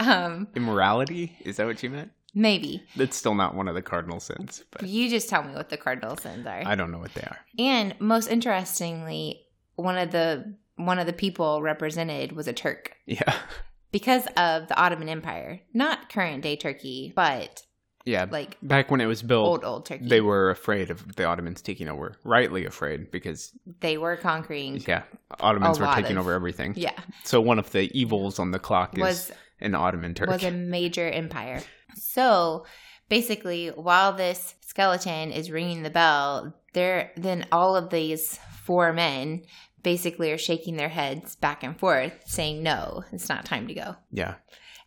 [0.00, 1.36] Um Immorality?
[1.40, 2.10] Is that what you meant?
[2.34, 2.82] maybe.
[2.96, 5.76] That's still not one of the cardinal sins, but You just tell me what the
[5.76, 6.62] cardinal sins are.
[6.64, 7.38] I don't know what they are.
[7.58, 9.42] And most interestingly,
[9.76, 13.34] one of the one of the people represented was a Turk Yeah.
[13.92, 15.60] because of the Ottoman Empire.
[15.74, 17.62] Not current day Turkey, but
[18.04, 18.26] Yeah.
[18.30, 20.06] like Back when it was built, old old Turkey.
[20.08, 22.16] they were afraid of the Ottomans taking over.
[22.24, 24.82] Rightly afraid because, they were conquering.
[24.88, 25.02] yeah,
[25.40, 26.74] Ottomans were taking of- over everything.
[26.76, 30.28] Yeah, So one of the evils on the clock is was an Ottoman Turk.
[30.28, 31.60] was a major empire.
[31.94, 32.64] So
[33.08, 39.42] basically, while this skeleton is ringing the bell, there then all of these four men
[39.82, 43.96] basically are shaking their heads back and forth, saying, "No, it's not time to go."
[44.10, 44.34] yeah.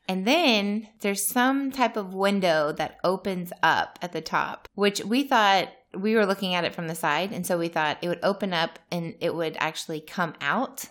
[0.07, 5.23] And then there's some type of window that opens up at the top, which we
[5.23, 7.31] thought we were looking at it from the side.
[7.31, 10.85] And so we thought it would open up and it would actually come out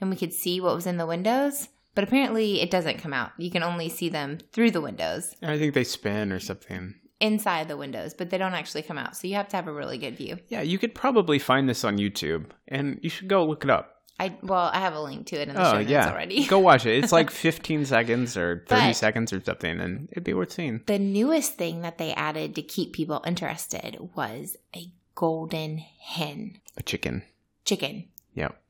[0.00, 1.68] and we could see what was in the windows.
[1.94, 3.32] But apparently it doesn't come out.
[3.38, 6.94] You can only see them through the windows, I think they spin or something.
[7.20, 9.16] inside the windows, but they don't actually come out.
[9.16, 10.38] So you have to have a really good view.
[10.48, 13.99] Yeah, you could probably find this on YouTube, and you should go look it up.
[14.20, 16.46] I well, I have a link to it in the Oh show notes yeah, already.
[16.46, 17.02] go watch it.
[17.02, 20.82] It's like 15 seconds or 30 But- seconds or something, and it'd be worth seeing.
[20.86, 26.82] The newest thing that they added to keep people interested was a golden hen A
[26.82, 27.22] chicken.
[27.64, 28.60] chicken, Yep.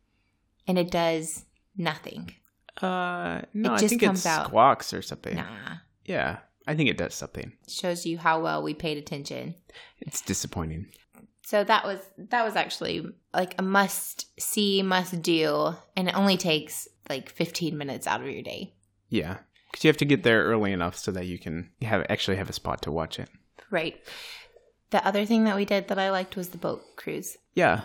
[0.68, 1.44] and it does
[1.76, 2.34] nothing.
[2.80, 4.46] Uh, no, It I just think it comes out.
[4.46, 5.36] squawks or something.
[5.36, 7.53] Nah, Yeah, I think it does something.
[7.68, 9.55] shows you how well we paid attention.
[10.01, 10.86] It's disappointing.
[11.51, 16.36] So that was that was actually like a must see, must do, and it only
[16.36, 18.72] takes like 15 minutes out of your day.
[19.09, 19.38] Yeah,
[19.68, 22.48] because you have to get there early enough so that you can have actually have
[22.48, 23.28] a spot to watch it.
[23.68, 24.01] Right.
[24.90, 27.36] The other thing that we did that I liked was the boat cruise.
[27.57, 27.80] Yeah,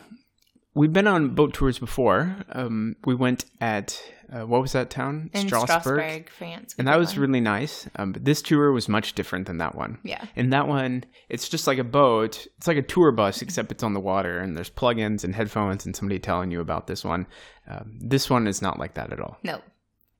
[0.76, 2.36] we've been on boat tours before.
[2.50, 4.00] Um, we went at
[4.34, 5.30] uh, what was that town?
[5.34, 6.76] In Strasbourg, France.
[6.78, 7.22] and that was one.
[7.22, 7.88] really nice.
[7.96, 9.98] Um, but this tour was much different than that one.
[10.04, 10.26] yeah.
[10.36, 12.46] In that one, it's just like a boat.
[12.58, 15.86] It's like a tour bus, except it's on the water, and there's plugins and headphones,
[15.86, 17.28] and somebody telling you about this one.
[17.70, 19.38] Um, this one is not like that at all.
[19.44, 19.62] No.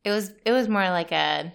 [0.04, 1.52] It was it was more like a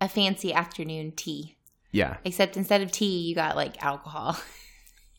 [0.00, 1.56] a fancy afternoon tea.
[1.90, 4.38] Yeah, Except instead of tea, you got like alcohol.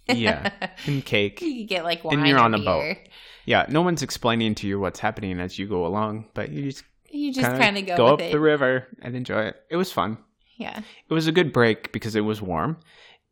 [0.07, 0.49] yeah,
[0.87, 1.39] and cake.
[1.41, 2.65] you could get like wine And you're on a beer.
[2.65, 2.97] boat.
[3.45, 6.83] Yeah, no one's explaining to you what's happening as you go along, but you just
[7.09, 8.31] You just kinda go, go with up it.
[8.31, 9.55] the river and enjoy it.
[9.69, 10.17] It was fun.
[10.57, 12.77] yeah, It was a good break because it was warm,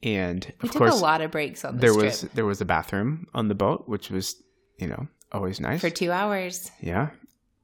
[0.03, 2.59] and we of took course a lot of breaks on there trip was there was
[2.61, 4.35] a bathroom on the boat, which was
[4.79, 5.79] you know always nice.
[5.81, 6.71] for two hours.
[6.81, 7.09] Yeah.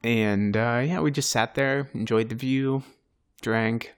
[0.03, 2.83] And uh, yeah, we just sat there, enjoyed the view,
[3.41, 3.93] drank,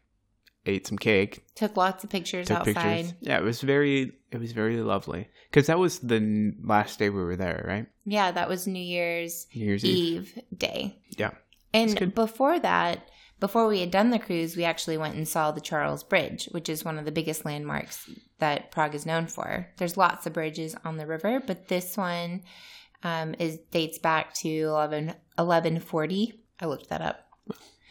[0.69, 2.75] ate some cake, Took lots of pictures took outside.
[2.75, 3.13] pictures.
[3.21, 7.09] Yeah, it was very it was very lovely because that was the n- last day
[7.09, 7.87] we were there, right?
[8.05, 10.33] Yeah, that was New Year's New Year's Eve.
[10.37, 10.99] Eve day.
[11.17, 11.31] Yeah.
[11.73, 13.09] And before that,
[13.39, 16.67] before we had done the cruise, we actually went and saw the Charles Bridge, which
[16.69, 18.09] is one of the biggest landmarks
[18.39, 19.67] that Prague is known for.
[19.77, 22.41] There's lots of bridges on the river, but this one
[23.03, 26.41] um, is dates back to 11, 1140.
[26.59, 27.28] I looked that up.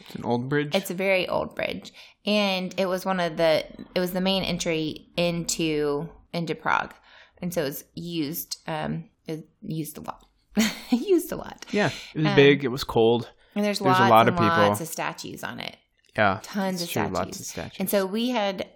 [0.00, 0.74] It's an old bridge.
[0.74, 1.92] It's a very old bridge,
[2.24, 6.94] and it was one of the it was the main entry into into Prague,
[7.42, 10.26] and so it was used um it used a lot,
[10.90, 11.66] used a lot.
[11.70, 12.64] yeah, it was um, big.
[12.64, 13.30] It was cold.
[13.54, 14.46] And there's, There's a lot of people.
[14.46, 15.76] lots of statues on it,
[16.16, 17.12] Yeah, tons of statues.
[17.12, 17.80] Lots of statues.
[17.80, 18.68] And so we had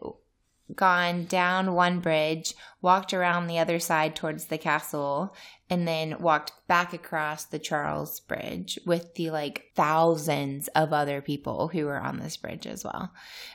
[0.74, 5.34] gone down one bridge, walked around the other side towards the castle,
[5.68, 11.68] and then walked back across the Charles Bridge with the like thousands of other people
[11.68, 13.12] who were on this bridge as well.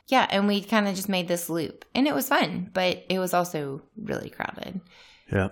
[0.08, 3.20] Yeah, and we kind of just made this loop, and it was fun, but it
[3.20, 4.82] was also really crowded.
[5.32, 5.50] yeah,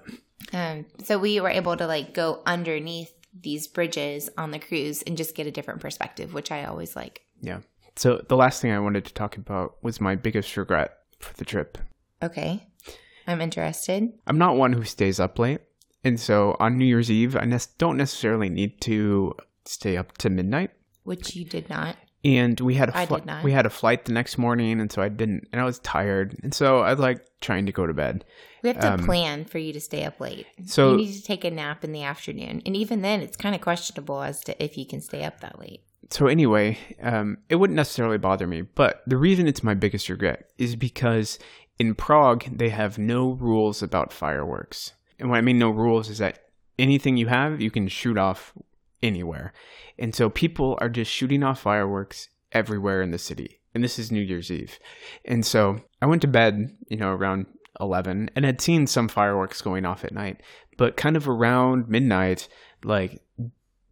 [0.53, 5.17] Um, so we were able to like go underneath these bridges on the cruise and
[5.17, 7.21] just get a different perspective, which I always like.
[7.41, 7.59] yeah.
[7.97, 11.45] So the last thing I wanted to talk about was my biggest regret for the
[11.45, 11.77] trip.
[12.23, 12.67] Okay.
[13.27, 14.13] I'm interested.
[14.27, 15.61] I'm not one who stays up late.
[16.03, 19.33] And so on New Year's Eve, I ne- don't necessarily need to
[19.65, 20.71] stay up to midnight.
[21.03, 21.95] Which you did not.
[22.23, 23.43] And we had a not.
[23.43, 26.35] we had a flight the next morning, and so I didn't, and I was tired,
[26.41, 28.25] and so I was like trying to go to bed.
[28.63, 30.47] We have to Um, plan for you to stay up late.
[30.65, 32.63] So you need to take a nap in the afternoon.
[32.65, 35.59] And even then, it's kind of questionable as to if you can stay up that
[35.59, 35.81] late.
[36.09, 40.51] So anyway, um, it wouldn't necessarily bother me, but the reason it's my biggest regret
[40.57, 41.39] is because
[41.79, 46.19] in Prague they have no rules about fireworks, and what I mean no rules is
[46.19, 46.39] that
[46.77, 48.53] anything you have you can shoot off
[49.01, 49.53] anywhere,
[49.97, 54.11] and so people are just shooting off fireworks everywhere in the city, and this is
[54.11, 54.79] New Year's Eve,
[55.25, 57.47] and so I went to bed, you know, around
[57.79, 60.41] eleven, and had seen some fireworks going off at night,
[60.77, 62.47] but kind of around midnight,
[62.83, 63.21] like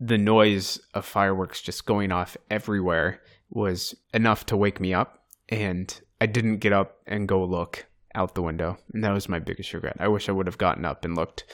[0.05, 6.01] the noise of fireworks just going off everywhere was enough to wake me up and
[6.19, 7.85] I didn't get up and go look
[8.15, 8.77] out the window.
[8.93, 9.95] And that was my biggest regret.
[9.99, 11.45] I wish I would have gotten up and looked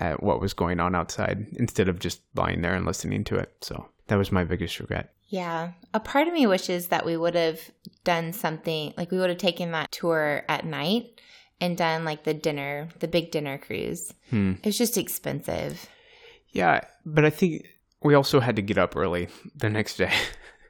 [0.00, 3.52] at what was going on outside instead of just lying there and listening to it.
[3.60, 5.12] So that was my biggest regret.
[5.28, 5.72] Yeah.
[5.92, 7.60] A part of me wishes that we would have
[8.04, 11.20] done something like we would have taken that tour at night
[11.60, 14.14] and done like the dinner, the big dinner cruise.
[14.30, 14.54] Hmm.
[14.62, 15.88] It was just expensive.
[16.50, 17.66] Yeah, but I think
[18.04, 20.12] we also had to get up early the next day.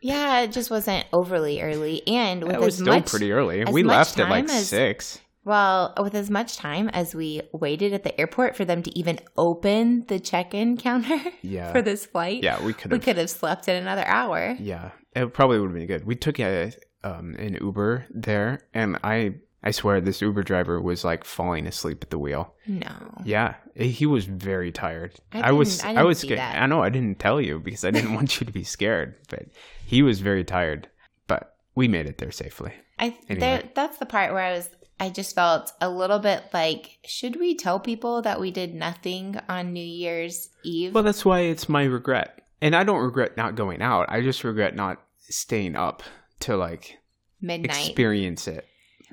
[0.05, 2.03] Yeah, it just wasn't overly early.
[2.09, 3.64] And with It was as still much pretty early.
[3.64, 5.20] We left at like as- six.
[5.45, 9.20] Well, with as much time as we waited at the airport for them to even
[9.37, 11.70] open the check-in counter Yeah.
[11.70, 13.05] for this flight, Yeah, we could we have.
[13.05, 14.57] could have slept in another hour.
[14.59, 16.05] Yeah, it probably would have been good.
[16.05, 16.72] We took a
[17.05, 22.02] um, an Uber there, and I I swear this Uber driver was like falling asleep
[22.02, 22.54] at the wheel.
[22.66, 22.92] No.
[23.24, 25.14] Yeah, eh, he was very tired.
[25.32, 26.38] I I, was I I, was scared.
[26.38, 26.60] that.
[26.60, 29.46] I know I didn't tell you because I didn't want you to be scared, but
[29.86, 30.88] he was very tired.
[31.28, 32.72] But we made it there safely.
[32.98, 33.40] I Anyway.
[33.40, 37.36] there, that's the part where I was I just felt a little bit like should
[37.38, 40.94] we tell people that we did nothing on New Year's Eve?
[40.94, 44.06] Well, that's why it's my regret, and I don't regret not going out.
[44.10, 46.02] I just regret not staying up
[46.40, 46.98] to like
[47.40, 47.78] Midnight.
[47.86, 48.66] experience it.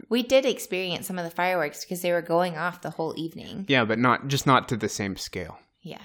[0.09, 3.65] We did experience some of the fireworks because they were going off the whole evening.
[3.67, 5.59] Yeah, but not just not to the same scale.
[5.81, 6.01] Yeah.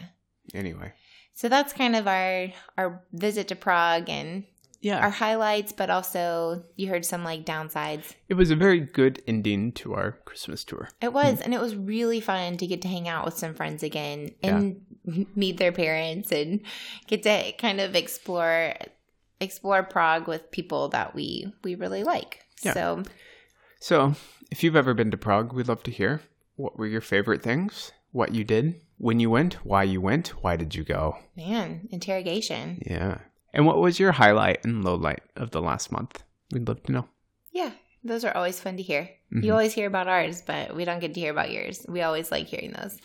[0.53, 0.93] Anyway.
[1.35, 4.45] So that's kind of our our visit to Prague and
[4.81, 5.01] Yeah.
[5.01, 8.15] our highlights, but also you heard some like downsides.
[8.29, 10.91] It was a very good ending to our Christmas tour.
[11.01, 11.43] It was, mm-hmm.
[11.45, 14.81] and it was really fun to get to hang out with some friends again and
[15.35, 16.61] meet their parents and
[17.07, 18.75] get to kind of explore
[19.41, 22.45] explore Prague with people that we we really like.
[22.63, 22.75] Yeah.
[22.75, 23.03] So
[23.85, 24.15] So,
[24.51, 26.23] if you've ever been to Prague, we'd love to hear
[26.57, 30.57] what were your favorite things, what you did, when you went, why you went, why
[30.57, 31.19] did you go?
[31.37, 32.83] man, interrogation.
[32.87, 33.19] Yeah.
[33.53, 36.23] And what was your highlight and low light of the last month?
[36.51, 37.09] We'd love to know.
[37.53, 37.73] Yeah,
[38.03, 39.11] those are always fun to hear.
[39.31, 39.45] Mhm.
[39.45, 41.85] You always hear about ours, but we don't get to hear about yours.
[41.87, 42.99] We always like hearing those.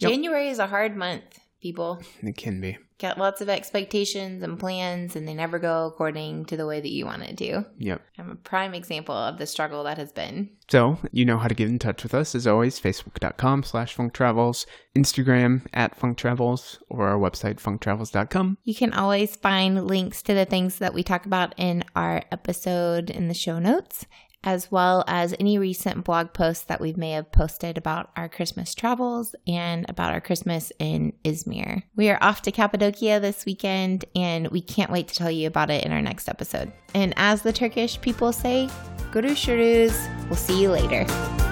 [0.00, 0.10] Yep.
[0.10, 2.02] January is a hard month, people.
[2.20, 2.76] It can be.
[2.98, 6.90] Got lots of expectations and plans, and they never go according to the way that
[6.90, 7.66] you want it to.
[7.78, 8.00] Yep.
[8.18, 10.48] I'm a prime example of the struggle that has been.
[10.70, 14.64] So, you know how to get in touch with us as always, facebook.com slash funktravels,
[14.96, 18.58] Instagram at funktravels, or our website, funktravels.com.
[18.64, 23.10] You can always find links to the things that we talk about in our episode
[23.10, 24.06] in the show notes,
[24.46, 28.74] as well as any recent blog posts that we may have posted about our Christmas
[28.74, 31.82] travels and about our Christmas in Izmir.
[31.96, 35.70] We are off to Cappadocia this weekend, and we can't wait to tell you about
[35.70, 36.72] it in our next episode.
[36.94, 38.70] And as the Turkish people say,
[39.12, 39.94] Görüşürüz.
[40.28, 41.45] We'll see you later.